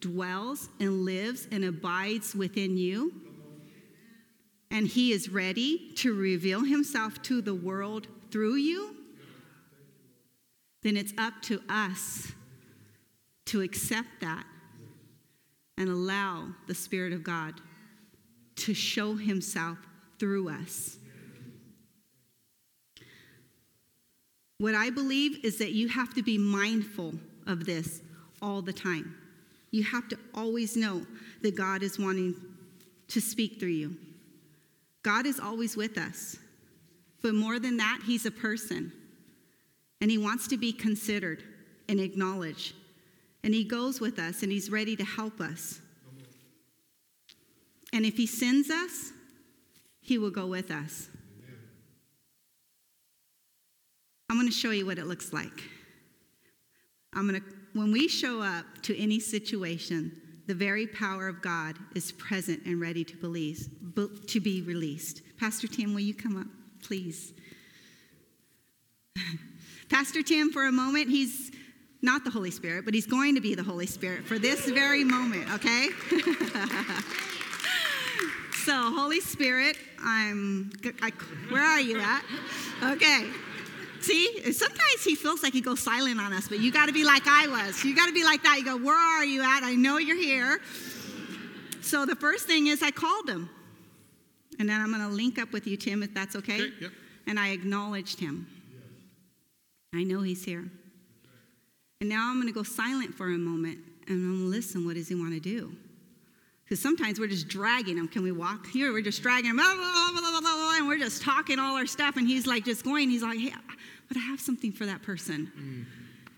dwells 0.00 0.68
and 0.80 1.04
lives 1.04 1.46
and 1.52 1.64
abides 1.64 2.34
within 2.34 2.76
you, 2.76 3.12
and 4.70 4.86
he 4.86 5.12
is 5.12 5.28
ready 5.28 5.92
to 5.96 6.14
reveal 6.14 6.64
himself 6.64 7.22
to 7.22 7.40
the 7.40 7.54
world 7.54 8.06
through 8.30 8.56
you, 8.56 8.96
then 10.82 10.96
it's 10.96 11.12
up 11.18 11.34
to 11.42 11.60
us 11.68 12.32
to 13.46 13.62
accept 13.62 14.08
that 14.20 14.44
and 15.78 15.88
allow 15.88 16.48
the 16.66 16.74
Spirit 16.74 17.12
of 17.12 17.22
God 17.22 17.54
to 18.56 18.74
show 18.74 19.14
himself 19.14 19.78
through 20.18 20.48
us. 20.48 20.98
What 24.58 24.74
I 24.74 24.90
believe 24.90 25.44
is 25.44 25.58
that 25.58 25.72
you 25.72 25.88
have 25.88 26.14
to 26.14 26.22
be 26.22 26.38
mindful 26.38 27.14
of 27.46 27.66
this 27.66 28.00
all 28.40 28.62
the 28.62 28.72
time. 28.72 29.14
You 29.70 29.84
have 29.84 30.08
to 30.08 30.18
always 30.34 30.76
know 30.76 31.06
that 31.42 31.54
God 31.54 31.82
is 31.82 31.98
wanting 31.98 32.34
to 33.08 33.20
speak 33.20 33.60
through 33.60 33.68
you. 33.68 33.96
God 35.06 35.24
is 35.24 35.38
always 35.38 35.76
with 35.76 35.98
us. 35.98 36.36
But 37.22 37.32
more 37.32 37.60
than 37.60 37.76
that, 37.76 38.00
He's 38.04 38.26
a 38.26 38.30
person. 38.32 38.92
And 40.00 40.10
He 40.10 40.18
wants 40.18 40.48
to 40.48 40.56
be 40.56 40.72
considered 40.72 41.44
and 41.88 42.00
acknowledged. 42.00 42.74
And 43.44 43.54
He 43.54 43.62
goes 43.62 44.00
with 44.00 44.18
us 44.18 44.42
and 44.42 44.50
He's 44.50 44.68
ready 44.68 44.96
to 44.96 45.04
help 45.04 45.40
us. 45.40 45.80
And 47.92 48.04
if 48.04 48.16
He 48.16 48.26
sends 48.26 48.68
us, 48.68 49.12
He 50.00 50.18
will 50.18 50.32
go 50.32 50.48
with 50.48 50.72
us. 50.72 51.08
I'm 54.28 54.36
going 54.36 54.48
to 54.48 54.52
show 54.52 54.72
you 54.72 54.86
what 54.86 54.98
it 54.98 55.06
looks 55.06 55.32
like. 55.32 55.62
I'm 57.14 57.28
going 57.28 57.40
to 57.40 57.46
when 57.74 57.92
we 57.92 58.08
show 58.08 58.42
up 58.42 58.64
to 58.82 59.00
any 59.00 59.20
situation, 59.20 60.20
the 60.46 60.54
very 60.54 60.86
power 60.86 61.28
of 61.28 61.42
God 61.42 61.76
is 61.94 62.12
present 62.12 62.64
and 62.64 62.80
ready 62.80 63.04
to 63.04 63.16
release, 63.18 63.68
to 64.28 64.40
be 64.40 64.62
released. 64.62 65.22
Pastor 65.38 65.66
Tim, 65.66 65.92
will 65.92 66.00
you 66.00 66.14
come 66.14 66.36
up, 66.36 66.46
please? 66.82 67.32
Pastor 69.88 70.22
Tim, 70.22 70.50
for 70.50 70.66
a 70.66 70.72
moment, 70.72 71.08
he's 71.08 71.50
not 72.02 72.24
the 72.24 72.30
Holy 72.30 72.50
Spirit, 72.50 72.84
but 72.84 72.94
he's 72.94 73.06
going 73.06 73.34
to 73.34 73.40
be 73.40 73.54
the 73.54 73.62
Holy 73.62 73.86
Spirit 73.86 74.24
for 74.24 74.38
this 74.38 74.66
very 74.66 75.02
moment, 75.02 75.52
okay? 75.52 75.88
so, 78.64 78.72
Holy 78.94 79.20
Spirit, 79.20 79.76
I'm, 80.02 80.70
I, 81.02 81.10
where 81.50 81.62
are 81.62 81.80
you 81.80 82.00
at? 82.00 82.24
Okay. 82.82 83.30
See, 84.06 84.52
sometimes 84.52 85.02
he 85.02 85.16
feels 85.16 85.42
like 85.42 85.52
he 85.52 85.60
goes 85.60 85.80
silent 85.80 86.20
on 86.20 86.32
us, 86.32 86.46
but 86.46 86.60
you 86.60 86.70
got 86.70 86.86
to 86.86 86.92
be 86.92 87.02
like 87.02 87.26
I 87.26 87.48
was. 87.48 87.84
You 87.84 87.96
got 87.96 88.06
to 88.06 88.12
be 88.12 88.22
like 88.22 88.40
that. 88.44 88.56
You 88.56 88.64
go, 88.64 88.76
Where 88.76 88.96
are 88.96 89.24
you 89.24 89.42
at? 89.42 89.64
I 89.64 89.74
know 89.74 89.98
you're 89.98 90.16
here. 90.16 90.60
So 91.80 92.06
the 92.06 92.14
first 92.14 92.46
thing 92.46 92.68
is 92.68 92.84
I 92.84 92.92
called 92.92 93.28
him. 93.28 93.50
And 94.60 94.68
then 94.68 94.80
I'm 94.80 94.92
going 94.92 95.02
to 95.02 95.14
link 95.14 95.40
up 95.40 95.52
with 95.52 95.66
you, 95.66 95.76
Tim, 95.76 96.04
if 96.04 96.14
that's 96.14 96.36
okay. 96.36 96.54
okay 96.54 96.72
yep. 96.80 96.92
And 97.26 97.36
I 97.36 97.48
acknowledged 97.48 98.20
him. 98.20 98.46
Yes. 98.72 100.00
I 100.00 100.04
know 100.04 100.22
he's 100.22 100.44
here. 100.44 100.70
And 102.00 102.08
now 102.08 102.30
I'm 102.30 102.36
going 102.36 102.46
to 102.46 102.54
go 102.54 102.62
silent 102.62 103.12
for 103.12 103.26
a 103.26 103.38
moment 103.38 103.78
and 104.06 104.16
I'm 104.18 104.38
going 104.38 104.44
to 104.44 104.56
listen. 104.56 104.86
What 104.86 104.94
does 104.94 105.08
he 105.08 105.16
want 105.16 105.32
to 105.32 105.40
do? 105.40 105.72
Because 106.64 106.80
sometimes 106.80 107.18
we're 107.18 107.28
just 107.28 107.48
dragging 107.48 107.96
him. 107.96 108.06
Can 108.06 108.22
we 108.22 108.30
walk 108.32 108.68
here? 108.68 108.92
We're 108.92 109.02
just 109.02 109.22
dragging 109.22 109.50
him, 109.50 109.60
and 109.60 110.88
we're 110.88 110.98
just 110.98 111.22
talking 111.22 111.60
all 111.60 111.76
our 111.76 111.86
stuff. 111.86 112.16
And 112.16 112.26
he's 112.26 112.44
like, 112.44 112.64
just 112.64 112.84
going. 112.84 113.08
He's 113.08 113.22
like, 113.22 113.38
hey, 113.38 113.52
but 114.08 114.16
I 114.16 114.20
have 114.20 114.40
something 114.40 114.72
for 114.72 114.86
that 114.86 115.02
person. 115.02 115.52
Mm. 115.58 115.84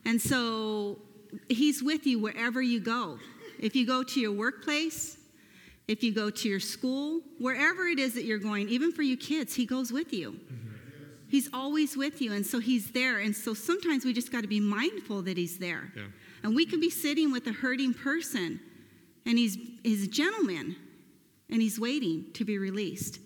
And 0.04 0.20
so 0.20 0.98
he's 1.48 1.82
with 1.82 2.06
you 2.06 2.18
wherever 2.18 2.62
you 2.62 2.80
go. 2.80 3.18
If 3.58 3.74
you 3.76 3.86
go 3.86 4.02
to 4.02 4.20
your 4.20 4.32
workplace, 4.32 5.18
if 5.86 6.02
you 6.02 6.12
go 6.12 6.30
to 6.30 6.48
your 6.48 6.60
school, 6.60 7.20
wherever 7.38 7.86
it 7.86 7.98
is 7.98 8.14
that 8.14 8.24
you're 8.24 8.38
going, 8.38 8.68
even 8.68 8.92
for 8.92 9.02
you 9.02 9.16
kids, 9.16 9.54
he 9.54 9.66
goes 9.66 9.92
with 9.92 10.12
you. 10.12 10.32
Mm-hmm. 10.32 10.68
He's 11.28 11.48
always 11.52 11.96
with 11.96 12.22
you, 12.22 12.32
and 12.32 12.46
so 12.46 12.58
he's 12.58 12.92
there. 12.92 13.18
And 13.18 13.36
so 13.36 13.52
sometimes 13.52 14.04
we 14.04 14.12
just 14.12 14.32
got 14.32 14.42
to 14.42 14.48
be 14.48 14.60
mindful 14.60 15.22
that 15.22 15.36
he's 15.36 15.58
there. 15.58 15.92
Yeah. 15.94 16.04
And 16.42 16.54
we 16.54 16.64
can 16.64 16.80
be 16.80 16.88
sitting 16.90 17.32
with 17.32 17.46
a 17.46 17.52
hurting 17.52 17.94
person, 17.94 18.60
and 19.26 19.36
he's, 19.36 19.58
he's 19.82 20.04
a 20.04 20.08
gentleman, 20.08 20.76
and 21.50 21.60
he's 21.60 21.78
waiting 21.78 22.26
to 22.34 22.44
be 22.44 22.56
released. 22.58 23.18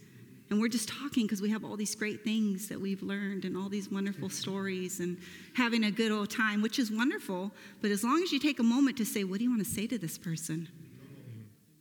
And 0.53 0.61
we're 0.61 0.69
just 0.69 0.87
talking 0.87 1.25
because 1.25 1.41
we 1.41 1.49
have 1.49 1.65
all 1.65 1.79
these 1.79 1.95
great 1.95 2.25
things 2.25 2.69
that 2.69 2.79
we've 2.79 3.03
learned 3.03 3.47
and 3.47 3.57
all 3.57 3.71
these 3.71 3.91
wonderful 3.91 4.29
stories 4.29 5.01
and 5.01 5.17
having 5.55 5.85
a 5.85 5.91
good 5.91 6.13
old 6.13 6.29
time, 6.29 6.61
which 6.61 6.79
is 6.79 6.91
wonderful. 6.93 7.51
But 7.81 7.91
as 7.91 8.05
long 8.05 8.23
as 8.23 8.33
you 8.33 8.39
take 8.39 8.59
a 8.61 8.63
moment 8.63 8.99
to 8.99 9.07
say, 9.07 9.25
What 9.25 9.39
do 9.39 9.45
you 9.45 9.51
want 9.51 9.65
to 9.65 9.71
say 9.71 9.87
to 9.87 9.97
this 9.97 10.19
person? 10.19 10.69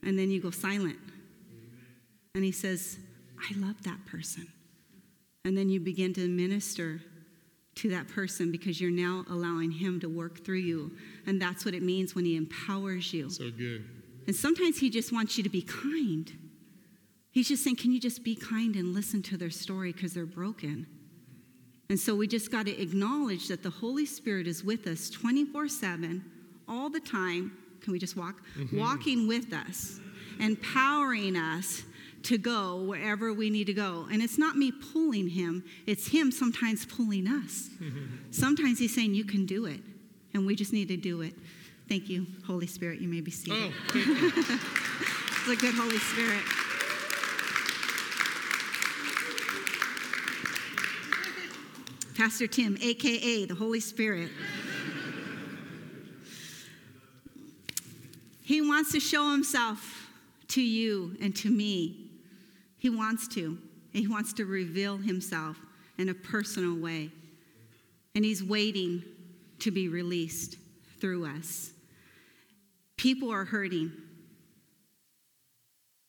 And 0.03 0.17
then 0.17 0.31
you 0.31 0.39
go 0.39 0.51
silent. 0.51 0.95
And 2.33 2.45
he 2.45 2.53
says, 2.53 2.97
I 3.37 3.59
love 3.59 3.83
that 3.83 4.05
person. 4.05 4.47
And 5.43 5.57
then 5.57 5.67
you 5.67 5.81
begin 5.81 6.13
to 6.13 6.29
minister 6.29 7.01
to 7.75 7.89
that 7.89 8.07
person 8.07 8.53
because 8.53 8.79
you're 8.79 8.89
now 8.89 9.25
allowing 9.29 9.71
him 9.71 9.99
to 9.99 10.07
work 10.07 10.45
through 10.45 10.59
you. 10.59 10.91
And 11.27 11.41
that's 11.41 11.65
what 11.65 11.73
it 11.73 11.83
means 11.83 12.15
when 12.15 12.23
he 12.23 12.37
empowers 12.37 13.11
you. 13.11 13.31
So 13.31 13.51
good. 13.51 13.83
And 14.27 14.33
sometimes 14.33 14.79
he 14.79 14.89
just 14.89 15.11
wants 15.11 15.35
you 15.35 15.43
to 15.43 15.49
be 15.49 15.61
kind. 15.61 16.31
He's 17.31 17.47
just 17.47 17.63
saying, 17.63 17.77
Can 17.77 17.91
you 17.91 17.99
just 17.99 18.23
be 18.23 18.35
kind 18.35 18.75
and 18.75 18.93
listen 18.93 19.21
to 19.23 19.37
their 19.37 19.49
story 19.49 19.93
because 19.93 20.13
they're 20.13 20.25
broken? 20.25 20.85
And 21.89 21.99
so 21.99 22.15
we 22.15 22.27
just 22.27 22.51
got 22.51 22.67
to 22.67 22.81
acknowledge 22.81 23.49
that 23.49 23.63
the 23.63 23.69
Holy 23.69 24.05
Spirit 24.05 24.47
is 24.47 24.63
with 24.63 24.87
us 24.87 25.09
24 25.09 25.67
7, 25.67 26.23
all 26.67 26.89
the 26.89 26.99
time. 26.99 27.57
Can 27.81 27.93
we 27.93 27.99
just 27.99 28.15
walk? 28.15 28.41
Mm-hmm. 28.57 28.79
Walking 28.79 29.27
with 29.27 29.51
us, 29.53 29.99
empowering 30.39 31.35
us 31.35 31.83
to 32.23 32.37
go 32.37 32.83
wherever 32.83 33.33
we 33.33 33.49
need 33.49 33.65
to 33.65 33.73
go. 33.73 34.07
And 34.11 34.21
it's 34.21 34.37
not 34.37 34.55
me 34.55 34.71
pulling 34.71 35.27
him, 35.27 35.63
it's 35.87 36.07
him 36.07 36.31
sometimes 36.31 36.85
pulling 36.85 37.27
us. 37.27 37.69
sometimes 38.31 38.79
he's 38.79 38.93
saying, 38.93 39.13
You 39.13 39.25
can 39.25 39.45
do 39.45 39.65
it. 39.65 39.79
And 40.33 40.45
we 40.45 40.55
just 40.55 40.71
need 40.71 40.87
to 40.87 40.97
do 40.97 41.21
it. 41.21 41.33
Thank 41.89 42.07
you, 42.07 42.25
Holy 42.47 42.67
Spirit. 42.67 43.01
You 43.01 43.09
may 43.09 43.19
be 43.19 43.31
seated. 43.31 43.73
Oh, 43.73 43.93
it's 43.95 45.49
a 45.49 45.55
good 45.57 45.73
Holy 45.73 45.97
Spirit. 45.97 46.41
Pastor 52.21 52.45
Tim, 52.45 52.77
AKA 52.79 53.45
the 53.45 53.55
Holy 53.55 53.79
Spirit. 53.79 54.29
he 58.43 58.61
wants 58.61 58.91
to 58.91 58.99
show 58.99 59.31
himself 59.31 60.07
to 60.49 60.61
you 60.61 61.17
and 61.19 61.35
to 61.37 61.49
me. 61.49 62.11
He 62.77 62.91
wants 62.91 63.27
to. 63.29 63.57
He 63.91 64.07
wants 64.07 64.33
to 64.33 64.45
reveal 64.45 64.97
himself 64.97 65.57
in 65.97 66.09
a 66.09 66.13
personal 66.13 66.79
way. 66.79 67.09
And 68.13 68.23
he's 68.23 68.43
waiting 68.43 69.01
to 69.57 69.71
be 69.71 69.87
released 69.87 70.57
through 70.99 71.25
us. 71.25 71.71
People 72.97 73.31
are 73.31 73.45
hurting. 73.45 73.91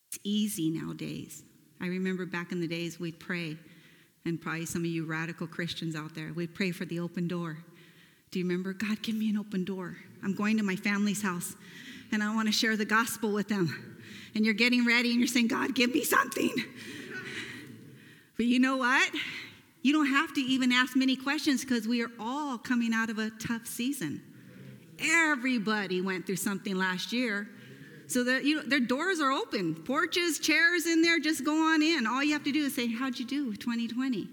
It's 0.09 0.19
easy 0.23 0.69
nowadays. 0.69 1.41
I 1.81 1.87
remember 1.87 2.27
back 2.27 2.51
in 2.51 2.61
the 2.61 2.67
days 2.67 2.99
we'd 2.99 3.19
pray 3.19 3.57
and 4.25 4.39
probably 4.39 4.65
some 4.65 4.81
of 4.81 4.87
you 4.87 5.05
radical 5.05 5.47
Christians 5.47 5.95
out 5.95 6.15
there, 6.15 6.31
we'd 6.33 6.53
pray 6.53 6.71
for 6.71 6.85
the 6.85 6.99
open 6.99 7.27
door. 7.27 7.57
Do 8.31 8.39
you 8.39 8.45
remember? 8.45 8.73
God, 8.73 9.01
give 9.01 9.15
me 9.15 9.29
an 9.29 9.37
open 9.37 9.63
door. 9.65 9.97
I'm 10.23 10.33
going 10.33 10.57
to 10.57 10.63
my 10.63 10.75
family's 10.75 11.21
house 11.21 11.55
and 12.11 12.23
I 12.23 12.33
want 12.33 12.47
to 12.47 12.53
share 12.53 12.77
the 12.77 12.85
gospel 12.85 13.33
with 13.33 13.47
them. 13.47 13.95
And 14.35 14.45
you're 14.45 14.53
getting 14.53 14.85
ready 14.85 15.11
and 15.11 15.19
you're 15.19 15.27
saying, 15.27 15.47
God, 15.47 15.75
give 15.75 15.93
me 15.93 16.03
something. 16.03 16.53
But 18.37 18.47
you 18.47 18.59
know 18.59 18.77
what? 18.77 19.11
You 19.83 19.93
don't 19.93 20.07
have 20.07 20.33
to 20.33 20.41
even 20.41 20.71
ask 20.71 20.95
many 20.95 21.15
questions 21.15 21.61
because 21.61 21.87
we 21.87 22.01
are 22.01 22.11
all 22.19 22.57
coming 22.57 22.93
out 22.93 23.09
of 23.09 23.19
a 23.19 23.29
tough 23.31 23.67
season. 23.67 24.21
Everybody 24.99 26.01
went 26.01 26.25
through 26.25 26.37
something 26.37 26.75
last 26.75 27.11
year. 27.11 27.47
So 28.07 28.23
you 28.37 28.57
know, 28.57 28.63
their 28.63 28.79
doors 28.79 29.19
are 29.19 29.31
open, 29.31 29.75
porches, 29.75 30.39
chairs 30.39 30.85
in 30.85 31.01
there, 31.01 31.19
just 31.19 31.43
go 31.43 31.73
on 31.73 31.81
in. 31.81 32.05
All 32.05 32.23
you 32.23 32.33
have 32.33 32.43
to 32.43 32.51
do 32.51 32.65
is 32.65 32.75
say, 32.75 32.87
How'd 32.87 33.17
you 33.17 33.25
do 33.25 33.47
with 33.47 33.59
2020? 33.59 34.27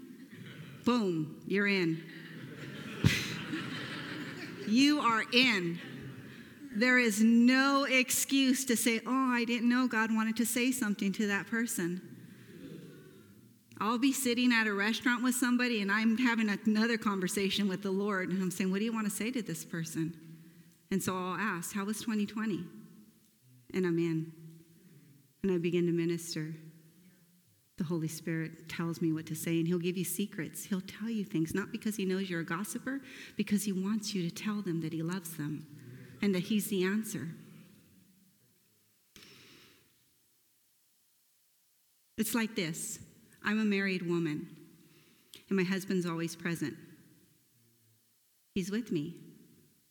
Boom, 0.85 1.41
you're 1.47 1.67
in. 1.67 2.03
you 4.67 4.99
are 4.99 5.23
in. 5.31 5.79
There 6.73 6.99
is 6.99 7.21
no 7.21 7.85
excuse 7.85 8.65
to 8.65 8.77
say, 8.77 9.01
Oh, 9.05 9.31
I 9.33 9.45
didn't 9.45 9.69
know 9.69 9.87
God 9.87 10.13
wanted 10.13 10.37
to 10.37 10.45
say 10.45 10.71
something 10.71 11.11
to 11.13 11.27
that 11.27 11.47
person. 11.47 12.01
I'll 13.79 13.97
be 13.97 14.13
sitting 14.13 14.53
at 14.53 14.67
a 14.67 14.73
restaurant 14.73 15.23
with 15.23 15.33
somebody 15.33 15.81
and 15.81 15.91
I'm 15.91 16.15
having 16.17 16.55
another 16.65 16.99
conversation 16.99 17.67
with 17.67 17.81
the 17.81 17.89
Lord, 17.89 18.29
and 18.29 18.41
I'm 18.41 18.51
saying, 18.51 18.69
What 18.69 18.79
do 18.79 18.85
you 18.85 18.93
want 18.93 19.05
to 19.05 19.11
say 19.11 19.31
to 19.31 19.41
this 19.41 19.65
person? 19.65 20.15
And 20.91 21.01
so 21.01 21.15
I'll 21.15 21.35
ask, 21.35 21.73
How 21.73 21.85
was 21.85 21.99
2020? 21.99 22.63
And 23.73 23.85
I'm 23.85 23.97
in. 23.97 24.31
And 25.43 25.51
I 25.51 25.57
begin 25.57 25.85
to 25.87 25.91
minister. 25.91 26.53
The 27.77 27.83
Holy 27.83 28.07
Spirit 28.07 28.69
tells 28.69 29.01
me 29.01 29.11
what 29.11 29.25
to 29.27 29.35
say, 29.35 29.57
and 29.59 29.67
He'll 29.67 29.79
give 29.79 29.97
you 29.97 30.03
secrets. 30.03 30.65
He'll 30.65 30.81
tell 30.81 31.09
you 31.09 31.25
things, 31.25 31.55
not 31.55 31.71
because 31.71 31.95
He 31.95 32.05
knows 32.05 32.29
you're 32.29 32.41
a 32.41 32.45
gossiper, 32.45 33.01
because 33.37 33.63
He 33.63 33.71
wants 33.71 34.13
you 34.13 34.29
to 34.29 34.33
tell 34.33 34.61
them 34.61 34.81
that 34.81 34.93
He 34.93 35.01
loves 35.01 35.35
them 35.37 35.65
and 36.21 36.35
that 36.35 36.43
He's 36.43 36.67
the 36.67 36.83
answer. 36.83 37.29
It's 42.17 42.35
like 42.35 42.55
this 42.55 42.99
I'm 43.43 43.59
a 43.59 43.65
married 43.65 44.07
woman, 44.07 44.47
and 45.49 45.57
my 45.57 45.63
husband's 45.63 46.05
always 46.05 46.35
present. 46.35 46.75
He's 48.53 48.69
with 48.69 48.91
me. 48.91 49.15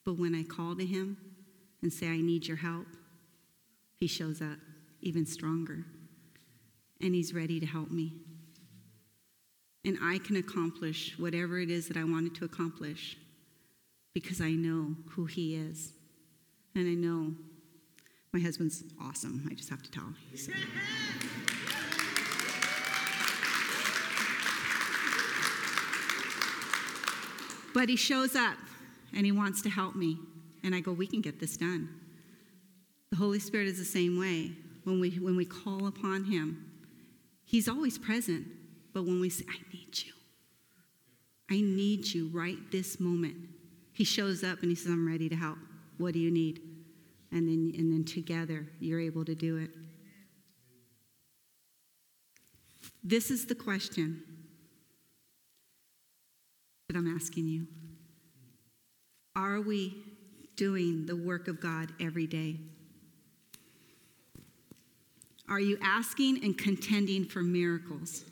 But 0.04 0.18
when 0.18 0.34
I 0.34 0.42
call 0.42 0.76
to 0.76 0.84
him 0.84 1.16
and 1.82 1.92
say, 1.92 2.08
I 2.08 2.20
need 2.20 2.46
your 2.46 2.56
help, 2.56 2.86
he 4.00 4.06
shows 4.06 4.40
up 4.40 4.56
even 5.02 5.26
stronger. 5.26 5.84
And 7.02 7.14
He's 7.14 7.34
ready 7.34 7.60
to 7.60 7.66
help 7.66 7.90
me. 7.90 8.14
And 9.84 9.98
I 10.02 10.18
can 10.18 10.36
accomplish 10.36 11.18
whatever 11.18 11.58
it 11.58 11.70
is 11.70 11.88
that 11.88 11.96
I 11.96 12.04
wanted 12.04 12.34
to 12.36 12.44
accomplish 12.44 13.16
because 14.14 14.40
I 14.40 14.50
know 14.50 14.96
who 15.10 15.26
He 15.26 15.54
is. 15.54 15.92
And 16.74 16.88
I 16.88 16.94
know 16.94 17.34
my 18.32 18.40
husband's 18.40 18.84
awesome. 19.02 19.46
I 19.50 19.54
just 19.54 19.68
have 19.68 19.82
to 19.82 19.90
tell. 19.90 20.14
So. 20.34 20.52
But 27.74 27.88
he 27.88 27.96
shows 27.96 28.34
up 28.34 28.56
and 29.14 29.24
he 29.24 29.32
wants 29.32 29.62
to 29.62 29.70
help 29.70 29.94
me. 29.94 30.18
And 30.62 30.74
I 30.74 30.80
go, 30.80 30.92
We 30.92 31.06
can 31.06 31.20
get 31.20 31.38
this 31.40 31.56
done. 31.56 31.99
The 33.10 33.16
Holy 33.16 33.40
Spirit 33.40 33.66
is 33.66 33.78
the 33.78 33.84
same 33.84 34.18
way. 34.18 34.52
When 34.84 35.00
we, 35.00 35.10
when 35.18 35.36
we 35.36 35.44
call 35.44 35.86
upon 35.86 36.24
Him, 36.24 36.66
He's 37.44 37.68
always 37.68 37.98
present. 37.98 38.46
But 38.92 39.04
when 39.04 39.20
we 39.20 39.28
say, 39.28 39.44
I 39.48 39.58
need 39.72 40.02
you, 40.04 40.12
I 41.50 41.60
need 41.60 42.06
you 42.06 42.28
right 42.32 42.58
this 42.70 43.00
moment, 43.00 43.36
He 43.92 44.04
shows 44.04 44.44
up 44.44 44.60
and 44.62 44.70
He 44.70 44.74
says, 44.74 44.92
I'm 44.92 45.06
ready 45.06 45.28
to 45.28 45.36
help. 45.36 45.58
What 45.98 46.14
do 46.14 46.18
you 46.20 46.30
need? 46.30 46.60
And 47.32 47.48
then, 47.48 47.72
and 47.76 47.92
then 47.92 48.04
together, 48.04 48.66
you're 48.80 49.00
able 49.00 49.24
to 49.24 49.34
do 49.34 49.56
it. 49.56 49.70
This 53.02 53.30
is 53.30 53.46
the 53.46 53.54
question 53.54 54.22
that 56.88 56.96
I'm 56.96 57.12
asking 57.14 57.48
you. 57.48 57.66
Are 59.36 59.60
we 59.60 59.96
doing 60.56 61.06
the 61.06 61.16
work 61.16 61.48
of 61.48 61.60
God 61.60 61.92
every 62.00 62.26
day? 62.26 62.56
Are 65.50 65.58
you 65.58 65.78
asking 65.82 66.44
and 66.44 66.56
contending 66.56 67.24
for 67.24 67.42
miracles 67.42 68.24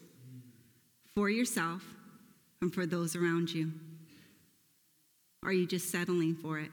for 1.17 1.29
yourself 1.29 1.83
and 2.63 2.73
for 2.73 2.87
those 2.87 3.17
around 3.17 3.53
you? 3.53 3.73
Are 5.43 5.53
you 5.53 5.67
just 5.67 5.91
settling 5.91 6.37
for 6.37 6.61
it? 6.61 6.71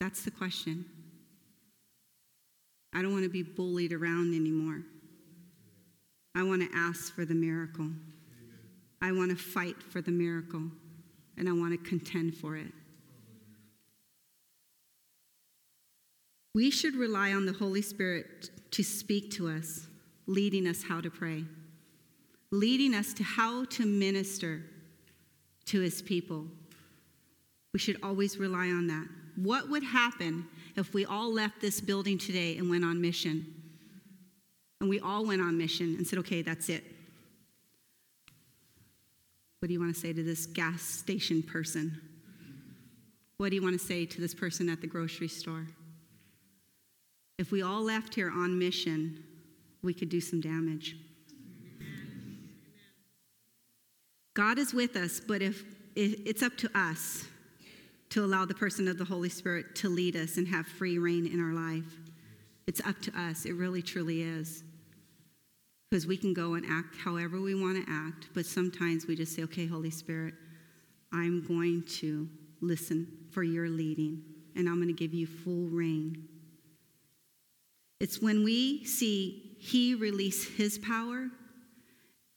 That's 0.00 0.24
the 0.24 0.30
question. 0.30 0.86
I 2.94 3.02
don't 3.02 3.12
want 3.12 3.24
to 3.24 3.30
be 3.30 3.42
bullied 3.42 3.92
around 3.92 4.34
anymore. 4.34 4.82
I 6.34 6.44
want 6.44 6.62
to 6.62 6.68
ask 6.74 7.14
for 7.14 7.26
the 7.26 7.34
miracle. 7.34 7.90
I 9.02 9.12
want 9.12 9.30
to 9.30 9.36
fight 9.36 9.82
for 9.82 10.00
the 10.00 10.10
miracle, 10.10 10.62
and 11.36 11.46
I 11.46 11.52
want 11.52 11.72
to 11.72 11.88
contend 11.88 12.36
for 12.36 12.56
it. 12.56 12.72
We 16.58 16.72
should 16.72 16.96
rely 16.96 17.34
on 17.34 17.46
the 17.46 17.52
Holy 17.52 17.82
Spirit 17.82 18.50
to 18.72 18.82
speak 18.82 19.30
to 19.34 19.46
us, 19.46 19.86
leading 20.26 20.66
us 20.66 20.82
how 20.82 21.00
to 21.00 21.08
pray, 21.08 21.44
leading 22.50 22.96
us 22.96 23.14
to 23.14 23.22
how 23.22 23.66
to 23.66 23.86
minister 23.86 24.64
to 25.66 25.80
his 25.80 26.02
people. 26.02 26.46
We 27.72 27.78
should 27.78 27.98
always 28.02 28.38
rely 28.38 28.70
on 28.70 28.88
that. 28.88 29.06
What 29.36 29.70
would 29.70 29.84
happen 29.84 30.48
if 30.74 30.92
we 30.92 31.06
all 31.06 31.32
left 31.32 31.60
this 31.60 31.80
building 31.80 32.18
today 32.18 32.58
and 32.58 32.68
went 32.68 32.84
on 32.84 33.00
mission? 33.00 33.46
And 34.80 34.90
we 34.90 34.98
all 34.98 35.24
went 35.24 35.40
on 35.40 35.56
mission 35.56 35.94
and 35.94 36.04
said, 36.04 36.18
okay, 36.18 36.42
that's 36.42 36.68
it. 36.68 36.82
What 39.60 39.68
do 39.68 39.74
you 39.74 39.78
want 39.78 39.94
to 39.94 40.00
say 40.00 40.12
to 40.12 40.24
this 40.24 40.44
gas 40.44 40.82
station 40.82 41.40
person? 41.40 42.00
What 43.36 43.50
do 43.50 43.54
you 43.54 43.62
want 43.62 43.78
to 43.78 43.86
say 43.86 44.06
to 44.06 44.20
this 44.20 44.34
person 44.34 44.68
at 44.68 44.80
the 44.80 44.88
grocery 44.88 45.28
store? 45.28 45.64
If 47.38 47.52
we 47.52 47.62
all 47.62 47.82
left 47.82 48.16
here 48.16 48.30
on 48.30 48.58
mission, 48.58 49.22
we 49.82 49.94
could 49.94 50.08
do 50.08 50.20
some 50.20 50.40
damage. 50.40 50.96
God 54.34 54.58
is 54.58 54.74
with 54.74 54.96
us, 54.96 55.20
but 55.20 55.40
if, 55.40 55.64
it's 55.94 56.42
up 56.42 56.56
to 56.58 56.70
us 56.78 57.26
to 58.10 58.24
allow 58.24 58.44
the 58.44 58.54
person 58.54 58.88
of 58.88 58.98
the 58.98 59.04
Holy 59.04 59.28
Spirit 59.28 59.74
to 59.76 59.88
lead 59.88 60.16
us 60.16 60.36
and 60.36 60.48
have 60.48 60.66
free 60.66 60.98
reign 60.98 61.26
in 61.26 61.40
our 61.40 61.52
life. 61.52 61.96
It's 62.66 62.80
up 62.86 63.00
to 63.02 63.20
us. 63.20 63.44
It 63.44 63.52
really, 63.52 63.82
truly 63.82 64.22
is. 64.22 64.64
Because 65.90 66.06
we 66.06 66.16
can 66.16 66.34
go 66.34 66.54
and 66.54 66.66
act 66.66 66.96
however 66.96 67.40
we 67.40 67.54
want 67.54 67.84
to 67.84 67.92
act, 67.92 68.28
but 68.34 68.46
sometimes 68.46 69.06
we 69.06 69.16
just 69.16 69.34
say, 69.34 69.42
okay, 69.44 69.66
Holy 69.66 69.90
Spirit, 69.90 70.34
I'm 71.12 71.46
going 71.46 71.82
to 71.98 72.28
listen 72.60 73.06
for 73.30 73.42
your 73.42 73.68
leading, 73.68 74.22
and 74.54 74.68
I'm 74.68 74.76
going 74.76 74.88
to 74.88 74.92
give 74.92 75.14
you 75.14 75.26
full 75.26 75.66
reign. 75.68 76.28
It's 78.00 78.20
when 78.20 78.44
we 78.44 78.84
see 78.84 79.56
He 79.58 79.94
release 79.94 80.46
His 80.56 80.78
power, 80.78 81.28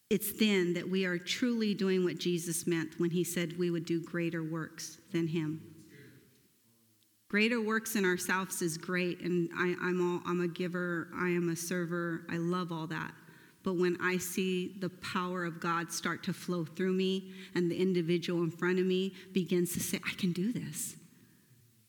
it's 0.10 0.34
then 0.34 0.74
that 0.74 0.90
we 0.90 1.06
are 1.06 1.18
truly 1.18 1.74
doing 1.74 2.04
what 2.04 2.18
Jesus 2.18 2.68
meant 2.68 3.00
when 3.00 3.12
He 3.12 3.24
said 3.24 3.58
we 3.58 3.72
would 3.72 3.86
do 3.86 4.02
greater 4.02 4.44
works 4.44 4.98
than 5.12 5.28
Him. 5.28 5.62
Greater 7.30 7.62
works 7.62 7.96
in 7.96 8.04
ourselves 8.04 8.62
is 8.62 8.78
great, 8.78 9.22
and 9.22 9.50
I, 9.56 9.74
I'm, 9.82 10.02
all, 10.02 10.22
I'm 10.30 10.42
a 10.42 10.50
giver, 10.50 11.08
I 11.16 11.30
am 11.30 11.48
a 11.48 11.56
server, 11.56 12.26
I 12.30 12.36
love 12.36 12.74
all 12.74 12.88
that. 12.88 13.14
But 13.64 13.76
when 13.76 13.98
I 14.02 14.18
see 14.18 14.76
the 14.82 14.90
power 14.90 15.46
of 15.46 15.62
God 15.62 15.94
start 15.94 16.24
to 16.24 16.34
flow 16.34 16.66
through 16.66 16.92
me, 16.92 17.32
and 17.56 17.72
the 17.72 17.78
individual 17.78 18.44
in 18.44 18.52
front 18.52 18.80
of 18.80 18.86
me 18.86 19.14
begins 19.32 19.72
to 19.74 19.80
say, 19.80 20.02
I 20.06 20.14
can 20.16 20.34
do 20.34 20.52
this. 20.52 20.98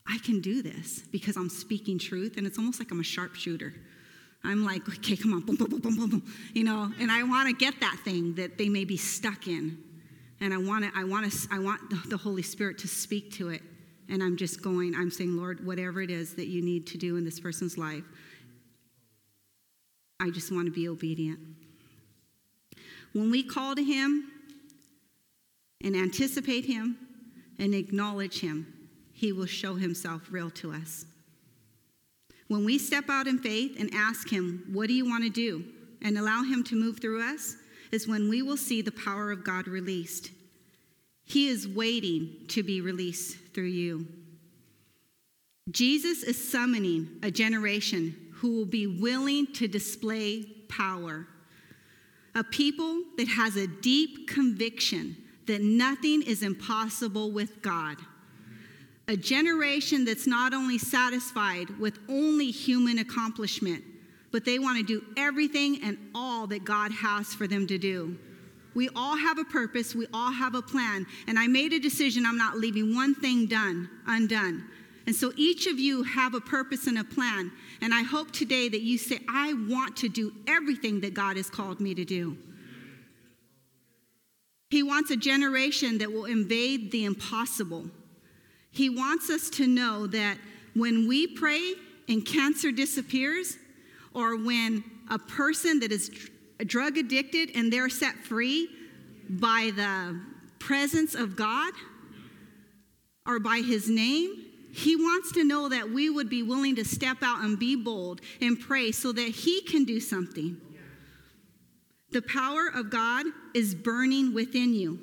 I 0.07 0.19
can 0.19 0.41
do 0.41 0.63
this 0.63 1.01
because 1.11 1.37
I'm 1.37 1.49
speaking 1.49 1.99
truth, 1.99 2.37
and 2.37 2.47
it's 2.47 2.59
almost 2.59 2.79
like 2.79 2.91
I'm 2.91 3.01
a 3.01 3.05
sharpshooter. 3.05 3.73
I'm 4.45 4.65
like, 4.65 4.89
okay, 4.89 5.17
come 5.17 5.33
on, 5.35 5.41
boom, 5.41 5.57
boom, 5.57 5.69
boom, 5.69 5.81
boom, 5.81 5.97
boom, 5.97 6.11
boom, 6.11 6.35
you 6.53 6.65
know, 6.65 6.91
and 6.99 7.13
I 7.13 7.23
want 7.23 7.49
to 7.49 7.55
get 7.55 7.81
that 7.81 7.97
thing 8.05 8.35
that 8.35 8.59
they 8.59 8.69
may 8.69 8.85
be 8.85 8.97
stuck 8.97 9.47
in, 9.47 9.79
and 10.41 10.53
I 10.53 10.59
want 10.59 10.85
to, 10.85 10.91
I 10.99 11.05
want 11.05 11.31
to, 11.31 11.49
I 11.53 11.61
want 11.61 11.81
the 12.11 12.17
Holy 12.17 12.43
Spirit 12.43 12.79
to 12.79 12.89
speak 12.89 13.33
to 13.35 13.51
it 13.51 13.63
and 14.09 14.23
I'm 14.23 14.37
just 14.37 14.63
going, 14.63 14.95
I'm 14.95 15.11
saying, 15.11 15.37
Lord, 15.37 15.65
whatever 15.65 16.03
it 16.03 16.11
is 16.11 16.35
that 16.35 16.49
you 16.49 16.63
need 16.63 16.87
to 16.89 16.99
do 16.99 17.17
in 17.17 17.25
this 17.25 17.41
person's 17.41 17.79
life, 17.79 18.05
I 20.21 20.31
just 20.31 20.53
want 20.53 20.67
to 20.67 20.73
be 20.73 20.89
obedient. 20.89 21.39
When 23.13 23.31
we 23.31 23.43
call 23.43 23.75
to 23.75 23.83
Him 23.83 24.31
and 25.83 25.97
anticipate 25.97 26.65
Him 26.65 26.99
and 27.59 27.75
acknowledge 27.75 28.41
Him, 28.41 28.72
He 29.23 29.31
will 29.31 29.47
show 29.47 29.77
Himself 29.77 30.23
real 30.33 30.51
to 30.51 30.73
us. 30.73 31.07
When 32.49 32.65
we 32.65 32.77
step 32.77 33.09
out 33.09 33.29
in 33.29 33.39
faith 33.39 33.77
and 33.79 33.89
ask 33.95 34.29
Him, 34.29 34.65
What 34.73 34.89
do 34.89 34.95
you 34.95 35.09
want 35.09 35.23
to 35.23 35.31
do? 35.31 35.65
and 36.03 36.19
allow 36.19 36.43
Him 36.43 36.65
to 36.65 36.75
move 36.75 36.99
through 36.99 37.23
us, 37.23 37.55
is 37.93 38.09
when 38.09 38.29
we 38.29 38.43
will 38.43 38.57
see 38.57 38.83
the 38.83 38.91
power 38.91 39.31
of 39.31 39.45
God 39.45 39.69
released. 39.69 40.31
He 41.25 41.47
is 41.47 41.69
waiting 41.69 42.33
to 42.49 42.65
be 42.65 42.81
released 42.81 43.37
through 43.55 43.67
you. 43.67 44.09
Jesus 45.71 46.25
is 46.25 46.51
summoning 46.51 47.09
a 47.23 47.31
generation 47.31 48.17
who 48.33 48.57
will 48.57 48.67
be 48.67 48.89
willing 48.89 49.47
to 49.53 49.69
display 49.69 50.43
power. 50.69 51.29
A 52.35 52.43
people 52.43 53.05
that 53.19 53.29
has 53.29 53.55
a 53.55 53.69
deep 53.69 54.27
conviction 54.27 55.17
that 55.47 55.63
nothing 55.63 56.23
is 56.23 56.43
impossible 56.43 57.31
with 57.31 57.63
God. 57.63 57.99
A 59.09 59.17
generation 59.17 60.05
that's 60.05 60.27
not 60.27 60.55
only 60.55 60.79
satisfied 60.79 61.69
with 61.79 61.99
only 62.09 62.51
human 62.51 62.99
accomplishment, 62.99 63.83
but 64.31 64.45
they 64.45 64.59
want 64.59 64.79
to 64.79 64.85
do 64.85 65.05
everything 65.17 65.81
and 65.83 65.99
all 66.15 66.47
that 66.47 66.65
God 66.65 66.93
has 66.93 67.35
for 67.35 67.47
them 67.47 67.67
to 67.67 67.79
do. 67.79 68.17
We 68.75 68.89
all 68.97 69.17
have 69.17 69.39
a 69.39 69.45
purpose, 69.45 69.95
we 69.95 70.07
all 70.15 70.33
have 70.33 70.55
a 70.55 70.63
plan. 70.63 71.07
And 71.27 71.39
I 71.39 71.47
made 71.47 71.73
a 71.73 71.79
decision 71.79 72.25
I'm 72.25 72.39
not 72.39 72.57
leaving 72.57 72.95
one 72.95 73.15
thing 73.15 73.47
done 73.47 73.91
undone. 74.07 74.65
And 75.07 75.15
so 75.15 75.33
each 75.37 75.67
of 75.67 75.79
you 75.79 76.05
have 76.05 76.35
a 76.35 76.41
purpose 76.41 76.87
and 76.87 76.99
a 76.99 77.05
plan. 77.05 77.51
And 77.81 77.93
I 77.93 78.03
hope 78.03 78.31
today 78.31 78.69
that 78.69 78.83
you 78.83 78.99
say, 78.99 79.19
I 79.29 79.53
want 79.69 79.97
to 79.99 80.09
do 80.09 80.33
everything 80.47 81.01
that 81.01 81.13
God 81.13 81.37
has 81.37 81.51
called 81.51 81.81
me 81.81 81.95
to 81.95 82.05
do. 82.05 82.39
He 84.71 84.83
wants 84.83 85.11
a 85.11 85.17
generation 85.17 85.99
that 85.99 86.11
will 86.11 86.25
invade 86.25 86.93
the 86.93 87.05
impossible. 87.05 87.91
He 88.73 88.91
wants 88.91 89.31
us 89.31 89.49
to 89.51 89.67
know 89.67 90.07
that 90.09 90.39
when 90.75 91.07
we 91.07 91.27
pray 91.27 91.75
and 92.09 92.27
cancer 92.27 92.73
disappears, 92.73 93.57
or 94.15 94.37
when 94.37 94.85
a 95.11 95.19
person 95.19 95.81
that 95.81 95.93
is 95.93 96.11
drug 96.65 96.97
addicted 96.97 97.51
and 97.55 97.73
they're 97.73 97.89
set 97.89 98.15
free 98.15 98.69
by 99.29 99.73
the 99.75 100.21
presence 100.59 101.15
of 101.15 101.37
God 101.37 101.73
or 103.27 103.39
by 103.41 103.59
his 103.59 103.89
name. 103.89 104.47
He 104.73 104.97
wants 104.97 105.33
to 105.33 105.45
know 105.45 105.69
that 105.69 105.91
we 105.91 106.09
would 106.09 106.31
be 106.31 106.43
willing 106.43 106.77
to 106.77 106.85
step 106.85 107.19
out 107.23 107.45
and 107.45 107.59
be 107.59 107.77
bold 107.77 108.21
and 108.41 108.59
pray 108.59 108.91
so 108.91 109.13
that 109.13 109.29
he 109.29 109.61
can 109.63 109.85
do 109.85 110.01
something. 110.01 110.61
The 112.11 112.23
power 112.23 112.71
of 112.75 112.91
God 112.91 113.27
is 113.55 113.75
burning 113.75 114.35
within 114.35 114.73
you. 114.75 114.99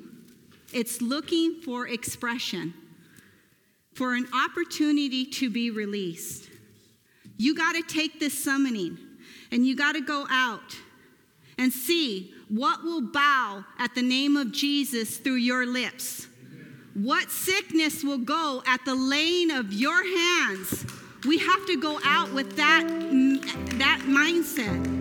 It's 0.72 1.00
looking 1.00 1.60
for 1.60 1.88
expression, 1.88 2.74
for 3.94 4.14
an 4.14 4.26
opportunity 4.32 5.24
to 5.26 5.50
be 5.50 5.70
released. 5.70 6.48
You 7.36 7.54
got 7.54 7.72
to 7.72 7.82
take 7.82 8.20
this 8.20 8.42
summoning 8.42 8.98
and 9.50 9.66
you 9.66 9.74
got 9.76 9.92
to 9.92 10.00
go 10.00 10.26
out 10.30 10.76
and 11.58 11.72
see 11.72 12.32
what 12.48 12.82
will 12.82 13.02
bow 13.02 13.64
at 13.78 13.94
the 13.94 14.02
name 14.02 14.36
of 14.36 14.52
Jesus 14.52 15.18
through 15.18 15.34
your 15.34 15.66
lips. 15.66 16.26
What 16.94 17.30
sickness 17.30 18.02
will 18.02 18.18
go 18.18 18.62
at 18.66 18.84
the 18.84 18.94
laying 18.94 19.50
of 19.50 19.72
your 19.72 20.02
hands. 20.04 20.84
We 21.26 21.38
have 21.38 21.66
to 21.66 21.80
go 21.80 22.00
out 22.04 22.32
with 22.32 22.56
that, 22.56 22.84
that 23.78 24.00
mindset. 24.04 24.98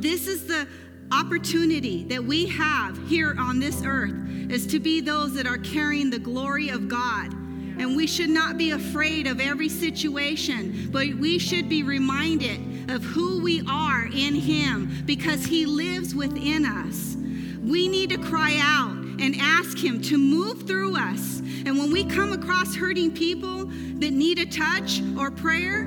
This 0.00 0.26
is 0.26 0.46
the 0.46 0.66
opportunity 1.12 2.04
that 2.04 2.22
we 2.22 2.46
have 2.46 2.96
here 3.08 3.34
on 3.38 3.58
this 3.58 3.82
earth 3.84 4.14
is 4.50 4.66
to 4.68 4.80
be 4.80 5.00
those 5.00 5.34
that 5.34 5.46
are 5.46 5.58
carrying 5.58 6.10
the 6.10 6.18
glory 6.18 6.68
of 6.68 6.88
God. 6.88 7.45
And 7.78 7.96
we 7.96 8.06
should 8.06 8.30
not 8.30 8.56
be 8.56 8.70
afraid 8.70 9.26
of 9.26 9.40
every 9.40 9.68
situation, 9.68 10.88
but 10.90 11.08
we 11.14 11.38
should 11.38 11.68
be 11.68 11.82
reminded 11.82 12.90
of 12.90 13.02
who 13.02 13.42
we 13.42 13.62
are 13.68 14.06
in 14.06 14.34
Him 14.34 15.02
because 15.04 15.44
He 15.44 15.66
lives 15.66 16.14
within 16.14 16.64
us. 16.64 17.16
We 17.62 17.88
need 17.88 18.10
to 18.10 18.18
cry 18.18 18.58
out 18.60 18.92
and 19.20 19.34
ask 19.38 19.76
Him 19.76 20.00
to 20.02 20.16
move 20.16 20.62
through 20.66 20.96
us. 20.96 21.40
And 21.66 21.78
when 21.78 21.90
we 21.90 22.04
come 22.04 22.32
across 22.32 22.74
hurting 22.74 23.12
people 23.12 23.66
that 23.66 24.12
need 24.12 24.38
a 24.38 24.46
touch 24.46 25.02
or 25.18 25.30
prayer, 25.30 25.84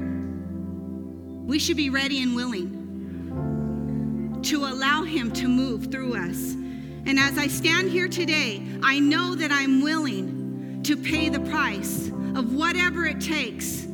we 1.45 1.58
should 1.58 1.78
be 1.78 1.89
ready 1.89 2.21
and 2.21 2.36
willing 2.36 2.75
to 4.43 4.65
allow 4.65 5.04
Him 5.04 5.32
to 5.34 5.47
move 5.47 5.89
through 5.91 6.15
us. 6.15 6.54
And 7.06 7.17
as 7.17 7.38
I 7.38 7.47
stand 7.47 7.89
here 7.89 8.08
today, 8.08 8.62
I 8.84 8.99
know 8.99 9.34
that 9.36 9.52
I'm 9.52 9.82
willing 9.82 10.38
to 10.83 10.97
pay 10.97 11.29
the 11.29 11.39
price 11.41 12.07
of 12.35 12.53
whatever 12.53 13.05
it 13.05 13.19
takes 13.19 13.89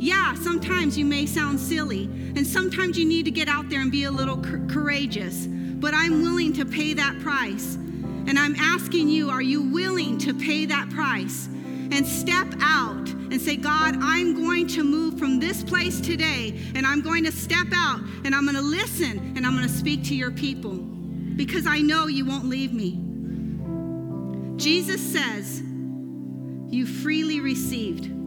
yeah, 0.00 0.34
sometimes 0.34 0.96
you 0.96 1.04
may 1.04 1.26
sound 1.26 1.58
silly, 1.58 2.04
and 2.04 2.46
sometimes 2.46 2.96
you 2.96 3.04
need 3.04 3.24
to 3.24 3.32
get 3.32 3.48
out 3.48 3.68
there 3.68 3.80
and 3.80 3.90
be 3.90 4.04
a 4.04 4.10
little 4.10 4.40
courageous, 4.68 5.48
but 5.48 5.92
I'm 5.92 6.22
willing 6.22 6.52
to 6.52 6.64
pay 6.64 6.94
that 6.94 7.18
price. 7.18 7.74
And 7.74 8.38
I'm 8.38 8.54
asking 8.54 9.08
you, 9.08 9.28
are 9.28 9.42
you 9.42 9.60
willing 9.60 10.16
to 10.18 10.32
pay 10.32 10.66
that 10.66 10.88
price 10.90 11.46
and 11.46 12.06
step 12.06 12.46
out 12.60 13.08
and 13.08 13.40
say, 13.40 13.56
God, 13.56 13.96
I'm 14.00 14.36
going 14.36 14.68
to 14.68 14.84
move 14.84 15.18
from 15.18 15.40
this 15.40 15.64
place 15.64 16.00
today, 16.00 16.56
and 16.76 16.86
I'm 16.86 17.00
going 17.00 17.24
to 17.24 17.32
step 17.32 17.66
out, 17.74 17.98
and 18.24 18.36
I'm 18.36 18.44
going 18.44 18.54
to 18.54 18.62
listen, 18.62 19.34
and 19.36 19.44
I'm 19.44 19.56
going 19.56 19.66
to 19.66 19.74
speak 19.74 20.04
to 20.04 20.14
your 20.14 20.30
people 20.30 20.74
because 20.74 21.66
I 21.66 21.80
know 21.80 22.06
you 22.06 22.24
won't 22.24 22.44
leave 22.44 22.72
me. 22.72 23.00
Jesus 24.58 25.00
says, 25.00 25.62
You 26.70 26.86
freely 26.86 27.40
received 27.40 28.18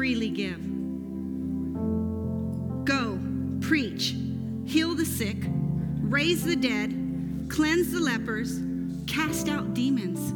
freely 0.00 0.30
give. 0.30 0.58
Go, 2.86 3.18
preach, 3.60 4.16
heal 4.64 4.94
the 4.94 5.04
sick, 5.04 5.36
raise 6.00 6.42
the 6.42 6.56
dead, 6.56 7.46
cleanse 7.50 7.92
the 7.92 8.00
lepers, 8.00 8.60
cast 9.06 9.48
out 9.48 9.74
demons. 9.74 10.32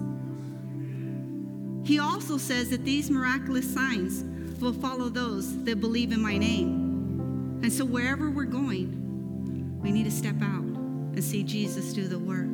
He 1.89 1.99
also 1.99 2.37
says 2.37 2.71
that 2.71 2.85
these 2.85 3.11
miraculous 3.11 3.73
signs 3.73 4.23
will 4.61 4.73
follow 4.73 5.09
those 5.09 5.63
that 5.65 5.81
believe 5.81 6.13
in 6.13 6.21
my 6.21 6.37
name. 6.37 7.61
And 7.63 7.73
so 7.73 7.85
wherever 7.85 8.31
we're 8.31 8.45
going, 8.45 9.81
we 9.81 9.93
need 9.93 10.05
to 10.05 10.11
step 10.11 10.37
out 10.43 10.63
and 10.63 11.23
see 11.25 11.43
Jesus 11.43 11.93
do 11.93 12.07
the 12.07 12.19
work. 12.19 12.51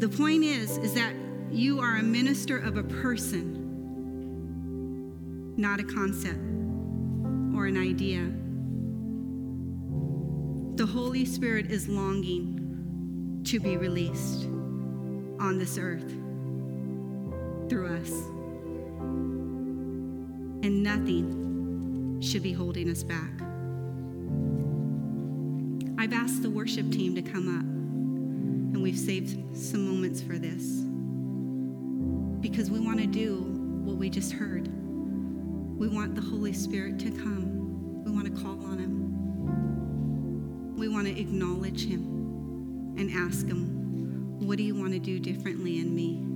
The 0.00 0.08
point 0.08 0.42
is 0.42 0.78
is 0.78 0.94
that 0.94 1.14
you 1.52 1.80
are 1.80 1.96
a 1.96 2.02
minister 2.02 2.58
of 2.58 2.76
a 2.76 2.82
person 2.82 3.62
not 5.56 5.80
a 5.80 5.84
concept 5.84 6.40
or 7.54 7.66
an 7.66 7.76
idea. 7.76 8.32
The 10.76 10.86
Holy 10.86 11.24
Spirit 11.24 11.70
is 11.70 11.88
longing 11.88 13.42
to 13.44 13.60
be 13.60 13.76
released 13.76 14.44
on 15.38 15.58
this 15.58 15.78
earth 15.78 16.10
through 17.68 17.94
us. 17.96 18.10
And 20.64 20.82
nothing 20.82 22.20
should 22.20 22.42
be 22.42 22.52
holding 22.52 22.88
us 22.90 23.02
back. 23.02 23.30
I've 25.98 26.12
asked 26.12 26.42
the 26.42 26.50
worship 26.50 26.90
team 26.90 27.14
to 27.14 27.22
come 27.22 27.48
up, 27.56 27.64
and 28.74 28.82
we've 28.82 28.98
saved 28.98 29.56
some 29.56 29.86
moments 29.86 30.20
for 30.22 30.38
this 30.38 30.82
because 32.42 32.70
we 32.70 32.80
want 32.80 32.98
to 32.98 33.06
do 33.06 33.36
what 33.84 33.96
we 33.96 34.10
just 34.10 34.32
heard. 34.32 34.66
We 35.78 35.86
want 35.88 36.16
the 36.16 36.20
Holy 36.20 36.52
Spirit 36.52 36.98
to 36.98 37.10
come, 37.10 38.04
we 38.04 38.10
want 38.10 38.26
to 38.26 38.42
call 38.42 38.64
on 38.66 38.78
Him, 38.78 40.76
we 40.76 40.88
want 40.88 41.06
to 41.06 41.18
acknowledge 41.18 41.86
Him 41.86 42.94
and 42.98 43.10
ask 43.10 43.46
Him, 43.46 44.40
What 44.46 44.58
do 44.58 44.64
you 44.64 44.74
want 44.74 44.92
to 44.92 44.98
do 44.98 45.20
differently 45.20 45.78
in 45.78 45.94
me? 45.94 46.31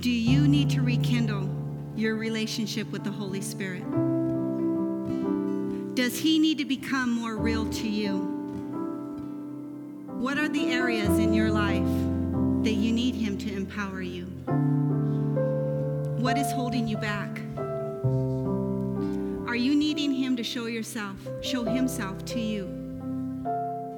Do 0.00 0.10
you 0.10 0.46
need 0.46 0.70
to 0.70 0.82
rekindle 0.82 1.48
your 1.96 2.14
relationship 2.14 2.88
with 2.92 3.02
the 3.02 3.10
Holy 3.10 3.40
Spirit? 3.40 3.82
Does 5.96 6.16
He 6.16 6.38
need 6.38 6.58
to 6.58 6.64
become 6.64 7.10
more 7.10 7.36
real 7.36 7.68
to 7.68 7.88
you? 7.88 8.18
What 10.06 10.38
are 10.38 10.48
the 10.48 10.70
areas 10.70 11.18
in 11.18 11.34
your 11.34 11.50
life 11.50 11.88
that 12.62 12.74
you 12.74 12.92
need 12.92 13.16
Him 13.16 13.36
to 13.38 13.52
empower 13.52 14.00
you? 14.00 14.26
What 16.22 16.38
is 16.38 16.52
holding 16.52 16.86
you 16.86 16.96
back? 16.98 17.40
Are 19.48 19.56
you 19.56 19.74
needing 19.74 20.12
him 20.12 20.36
to 20.36 20.44
show 20.44 20.66
yourself, 20.66 21.16
show 21.42 21.64
himself 21.64 22.24
to 22.26 22.38
you? 22.38 22.66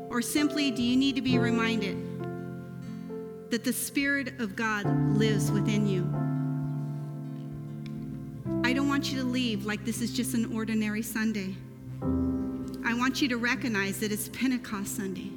Or 0.09 0.23
simply 0.23 0.71
do 0.71 0.83
you 0.83 0.97
need 0.97 1.17
to 1.17 1.23
be 1.23 1.39
reminded 1.39 2.10
that 3.51 3.65
the 3.65 3.73
Spirit 3.73 4.39
of 4.41 4.55
God 4.55 4.87
lives 5.17 5.51
within 5.51 5.87
you? 5.87 6.03
I 8.65 8.73
don't 8.73 8.89
want 8.89 9.11
you 9.11 9.19
to 9.19 9.25
leave 9.25 9.67
like 9.67 9.85
this 9.85 10.01
is 10.01 10.13
just 10.13 10.35
an 10.35 10.55
ordinary 10.55 11.03
Sunday. 11.03 11.55
I 12.85 12.95
want 12.95 13.21
you 13.21 13.29
to 13.29 13.37
recognize 13.37 13.99
that 14.01 14.13
it's 14.13 14.29
Pentecost 14.29 14.97
Sunday. 14.97 15.31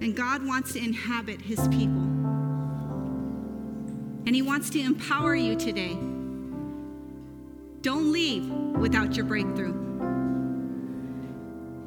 And 0.00 0.16
God 0.16 0.46
wants 0.46 0.72
to 0.72 0.78
inhabit 0.78 1.40
his 1.40 1.60
people. 1.68 2.02
And 4.24 4.34
he 4.34 4.42
wants 4.42 4.70
to 4.70 4.80
empower 4.80 5.34
you 5.34 5.56
today. 5.56 5.96
Don't 7.82 8.12
leave 8.12 8.48
without 8.48 9.14
your 9.16 9.26
breakthrough. 9.26 9.74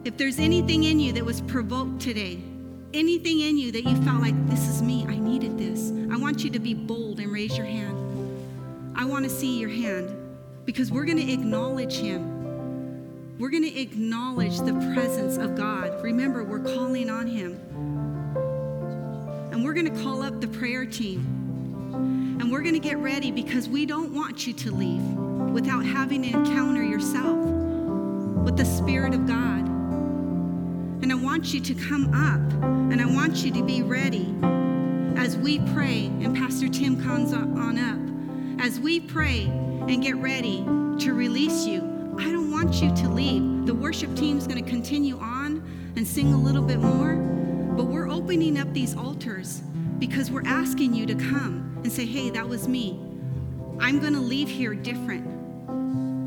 If 0.03 0.17
there's 0.17 0.39
anything 0.39 0.83
in 0.83 0.99
you 0.99 1.13
that 1.13 1.25
was 1.25 1.41
provoked 1.41 2.01
today, 2.01 2.39
anything 2.95 3.41
in 3.41 3.57
you 3.57 3.71
that 3.73 3.83
you 3.83 4.01
felt 4.03 4.21
like, 4.21 4.47
this 4.47 4.67
is 4.67 4.81
me, 4.81 5.05
I 5.07 5.17
needed 5.17 5.57
this, 5.57 5.91
I 6.11 6.17
want 6.17 6.43
you 6.43 6.49
to 6.51 6.59
be 6.59 6.73
bold 6.73 7.19
and 7.19 7.31
raise 7.31 7.57
your 7.57 7.65
hand. 7.65 7.95
I 8.95 9.03
want 9.03 9.25
to 9.25 9.29
see 9.29 9.59
your 9.59 9.69
hand 9.69 10.09
because 10.63 10.91
we're 10.91 11.03
going 11.03 11.17
to 11.17 11.31
acknowledge 11.31 11.97
Him. 11.97 13.37
We're 13.37 13.49
going 13.49 13.63
to 13.63 13.79
acknowledge 13.79 14.57
the 14.59 14.73
presence 14.93 15.35
of 15.37 15.55
God. 15.55 16.01
Remember, 16.01 16.45
we're 16.45 16.61
calling 16.61 17.09
on 17.09 17.27
Him. 17.27 17.59
And 19.51 19.63
we're 19.63 19.73
going 19.73 19.93
to 19.93 20.01
call 20.01 20.23
up 20.23 20.39
the 20.39 20.47
prayer 20.47 20.85
team. 20.85 21.19
And 22.39 22.49
we're 22.49 22.61
going 22.61 22.73
to 22.73 22.79
get 22.79 22.97
ready 22.97 23.31
because 23.31 23.67
we 23.67 23.85
don't 23.85 24.13
want 24.13 24.47
you 24.47 24.53
to 24.53 24.71
leave 24.71 25.03
without 25.51 25.85
having 25.85 26.21
to 26.23 26.29
encounter 26.29 26.83
yourself 26.83 27.37
with 27.37 28.55
the 28.55 28.65
Spirit 28.65 29.13
of 29.13 29.27
God. 29.27 29.74
Want 31.35 31.53
you 31.53 31.59
to 31.59 31.75
come 31.75 32.05
up 32.13 32.63
and 32.63 33.01
I 33.01 33.05
want 33.05 33.43
you 33.43 33.51
to 33.51 33.61
be 33.61 33.83
ready 33.83 34.33
as 35.17 35.35
we 35.35 35.59
pray, 35.73 36.05
and 36.05 36.33
Pastor 36.33 36.69
Tim 36.69 37.03
comes 37.03 37.33
on 37.33 37.77
up. 37.77 38.63
As 38.65 38.79
we 38.79 39.01
pray 39.01 39.41
and 39.41 40.01
get 40.01 40.15
ready 40.15 40.59
to 40.99 41.13
release 41.13 41.65
you, 41.65 42.15
I 42.17 42.31
don't 42.31 42.51
want 42.51 42.81
you 42.81 42.95
to 42.95 43.09
leave. 43.09 43.65
The 43.65 43.73
worship 43.73 44.15
team's 44.15 44.47
going 44.47 44.63
to 44.63 44.69
continue 44.69 45.19
on 45.19 45.61
and 45.97 46.07
sing 46.07 46.33
a 46.33 46.37
little 46.37 46.63
bit 46.63 46.79
more, 46.79 47.15
but 47.75 47.87
we're 47.87 48.09
opening 48.09 48.57
up 48.57 48.71
these 48.71 48.95
altars 48.95 49.59
because 49.99 50.31
we're 50.31 50.47
asking 50.47 50.93
you 50.93 51.05
to 51.05 51.15
come 51.15 51.81
and 51.83 51.91
say, 51.91 52.05
hey, 52.05 52.29
that 52.29 52.47
was 52.47 52.69
me. 52.69 52.97
I'm 53.81 53.99
going 53.99 54.13
to 54.13 54.21
leave 54.21 54.47
here 54.47 54.73
different. 54.73 55.27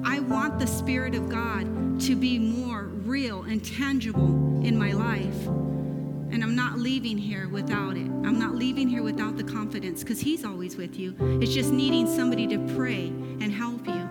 I 0.07 0.21
want 0.21 0.59
the 0.59 0.67
Spirit 0.67 1.15
of 1.15 1.31
God 1.31 1.99
to 2.03 2.15
be 2.15 2.39
more 2.39 2.68
real 3.09 3.45
and 3.45 3.65
tangible 3.65 4.63
in 4.63 4.77
my 4.77 4.93
life. 4.93 5.47
And 6.31 6.45
I'm 6.45 6.55
not 6.55 6.79
leaving 6.79 7.17
here 7.17 7.49
without 7.49 7.97
it. 7.97 8.07
I'm 8.07 8.39
not 8.39 8.55
leaving 8.55 8.87
here 8.87 9.03
without 9.03 9.39
the 9.39 9.45
confidence 9.45 10.03
because 10.03 10.21
He's 10.21 10.45
always 10.45 10.77
with 10.77 10.99
you. 10.99 11.17
It's 11.41 11.55
just 11.55 11.73
needing 11.73 12.07
somebody 12.07 12.47
to 12.49 12.59
pray 12.77 13.07
and 13.07 13.51
help 13.51 13.87
you. 13.87 14.09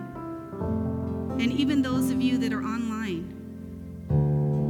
And 1.39 1.51
even 1.53 1.83
those 1.83 2.09
of 2.09 2.19
you 2.19 2.39
that 2.39 2.51
are 2.51 2.63
online, 2.63 3.35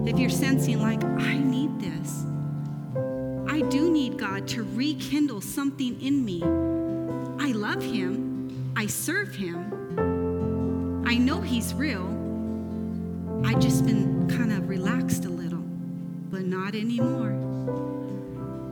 if 0.06 0.20
you're 0.20 0.30
sensing 0.30 0.82
like, 0.82 1.02
I 1.04 1.38
need 1.38 1.80
this, 1.80 2.26
I 3.50 3.62
do 3.70 3.90
need 3.90 4.18
God 4.18 4.46
to 4.50 4.64
rekindle 4.64 5.40
something 5.40 6.02
in 6.02 6.26
me. 6.26 6.44
I 7.40 7.54
love 7.54 7.82
Him, 7.82 8.74
I 8.76 8.88
serve 8.88 9.34
Him, 9.34 11.06
I 11.08 11.16
know 11.16 11.40
He's 11.40 11.74
real. 11.74 12.27
I 13.44 13.54
just 13.60 13.86
been 13.86 14.28
kind 14.30 14.52
of 14.52 14.70
relaxed 14.70 15.26
a 15.26 15.30
little, 15.30 15.64
but 16.30 16.44
not 16.44 16.76
anymore. 16.76 17.30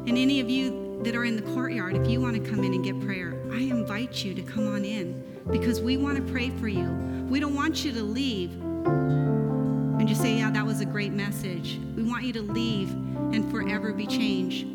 And 0.07 0.17
any 0.17 0.39
of 0.39 0.49
you 0.49 1.01
that 1.03 1.15
are 1.15 1.25
in 1.25 1.35
the 1.35 1.41
courtyard, 1.53 1.95
if 1.95 2.07
you 2.07 2.21
want 2.21 2.35
to 2.35 2.49
come 2.49 2.63
in 2.63 2.73
and 2.73 2.83
get 2.83 2.99
prayer, 3.01 3.39
I 3.51 3.57
invite 3.57 4.23
you 4.23 4.33
to 4.33 4.41
come 4.41 4.67
on 4.67 4.85
in 4.85 5.23
because 5.51 5.81
we 5.81 5.97
want 5.97 6.17
to 6.17 6.31
pray 6.31 6.49
for 6.51 6.67
you. 6.67 6.89
We 7.29 7.39
don't 7.39 7.55
want 7.55 7.83
you 7.83 7.91
to 7.93 8.03
leave 8.03 8.51
and 8.51 10.07
just 10.07 10.21
say, 10.21 10.37
Yeah, 10.37 10.51
that 10.51 10.65
was 10.65 10.81
a 10.81 10.85
great 10.85 11.11
message. 11.11 11.79
We 11.95 12.03
want 12.03 12.23
you 12.23 12.33
to 12.33 12.41
leave 12.41 12.91
and 12.91 13.49
forever 13.51 13.93
be 13.93 14.07
changed. 14.07 14.67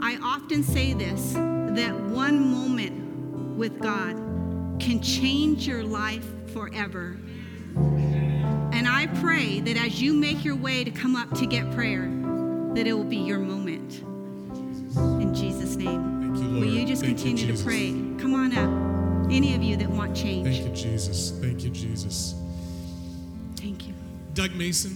I 0.00 0.18
often 0.22 0.62
say 0.62 0.94
this 0.94 1.32
that 1.32 1.94
one 1.94 2.50
moment 2.50 3.56
with 3.56 3.80
God 3.80 4.16
can 4.78 5.00
change 5.00 5.66
your 5.66 5.84
life 5.84 6.26
forever. 6.52 7.16
I 9.02 9.06
pray 9.06 9.58
that 9.58 9.76
as 9.76 10.00
you 10.00 10.12
make 10.12 10.44
your 10.44 10.54
way 10.54 10.84
to 10.84 10.90
come 10.92 11.16
up 11.16 11.28
to 11.38 11.44
get 11.44 11.68
prayer, 11.72 12.02
that 12.74 12.86
it 12.86 12.92
will 12.92 13.02
be 13.02 13.16
your 13.16 13.40
moment. 13.40 13.98
In 15.20 15.34
Jesus' 15.34 15.74
name. 15.74 16.20
Thank 16.32 16.36
you, 16.36 16.60
Will 16.60 16.66
you 16.66 16.86
just 16.86 17.02
Thank 17.02 17.18
you, 17.18 17.32
continue 17.32 17.56
to 17.56 17.64
pray? 17.64 17.90
Come 18.20 18.32
on 18.32 18.56
up. 18.56 19.28
Any 19.28 19.56
of 19.56 19.62
you 19.64 19.76
that 19.78 19.90
want 19.90 20.16
change. 20.16 20.46
Thank 20.46 20.68
you, 20.68 20.72
Jesus. 20.72 21.32
Thank 21.40 21.64
you, 21.64 21.70
Jesus. 21.70 22.36
Thank 23.56 23.88
you. 23.88 23.94
Doug 24.34 24.54
Mason, 24.54 24.94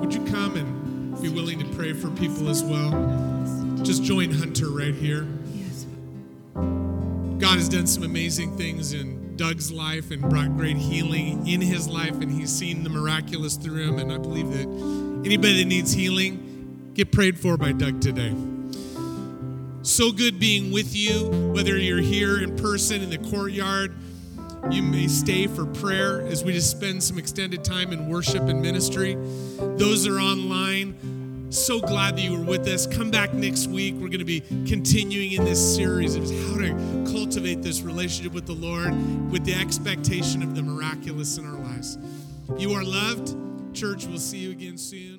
would 0.00 0.14
you 0.14 0.24
come 0.24 0.56
and 0.56 1.20
be 1.20 1.28
willing 1.28 1.58
to 1.58 1.66
pray 1.76 1.92
for 1.92 2.08
people 2.08 2.48
as 2.48 2.64
well? 2.64 2.90
Just 3.82 4.02
join 4.02 4.30
Hunter 4.30 4.70
right 4.70 4.94
here. 4.94 5.28
Yes. 5.52 5.84
God 6.54 7.58
has 7.58 7.68
done 7.68 7.86
some 7.86 8.02
amazing 8.02 8.56
things 8.56 8.94
in 8.94 9.23
Doug's 9.36 9.72
life 9.72 10.10
and 10.10 10.20
brought 10.22 10.56
great 10.56 10.76
healing 10.76 11.46
in 11.46 11.60
his 11.60 11.88
life, 11.88 12.12
and 12.20 12.30
he's 12.30 12.50
seen 12.50 12.82
the 12.82 12.90
miraculous 12.90 13.56
through 13.56 13.88
him. 13.88 13.98
And 13.98 14.12
I 14.12 14.18
believe 14.18 14.50
that 14.52 14.66
anybody 15.24 15.62
that 15.62 15.68
needs 15.68 15.92
healing, 15.92 16.92
get 16.94 17.12
prayed 17.12 17.38
for 17.38 17.56
by 17.56 17.72
Doug 17.72 18.00
today. 18.00 18.34
So 19.82 20.12
good 20.12 20.40
being 20.40 20.72
with 20.72 20.96
you, 20.96 21.28
whether 21.54 21.76
you're 21.76 21.98
here 21.98 22.42
in 22.42 22.56
person 22.56 23.02
in 23.02 23.10
the 23.10 23.18
courtyard. 23.18 23.94
You 24.70 24.82
may 24.82 25.08
stay 25.08 25.46
for 25.46 25.66
prayer 25.66 26.22
as 26.22 26.42
we 26.42 26.54
just 26.54 26.70
spend 26.70 27.02
some 27.02 27.18
extended 27.18 27.64
time 27.64 27.92
in 27.92 28.08
worship 28.08 28.44
and 28.44 28.62
ministry. 28.62 29.14
Those 29.76 30.06
are 30.06 30.18
online, 30.18 30.96
so 31.54 31.78
glad 31.78 32.16
that 32.16 32.22
you 32.22 32.36
were 32.36 32.44
with 32.44 32.66
us. 32.66 32.86
Come 32.86 33.10
back 33.10 33.32
next 33.32 33.68
week. 33.68 33.94
We're 33.94 34.08
going 34.08 34.18
to 34.18 34.24
be 34.24 34.40
continuing 34.66 35.32
in 35.32 35.44
this 35.44 35.76
series 35.76 36.16
of 36.16 36.24
how 36.24 36.58
to 36.58 37.04
cultivate 37.12 37.62
this 37.62 37.82
relationship 37.82 38.32
with 38.32 38.46
the 38.46 38.54
Lord 38.54 38.90
with 39.30 39.44
the 39.44 39.54
expectation 39.54 40.42
of 40.42 40.56
the 40.56 40.62
miraculous 40.62 41.38
in 41.38 41.46
our 41.46 41.58
lives. 41.58 41.96
You 42.58 42.72
are 42.72 42.82
loved. 42.82 43.36
Church, 43.74 44.06
we'll 44.06 44.18
see 44.18 44.38
you 44.38 44.50
again 44.50 44.76
soon. 44.76 45.13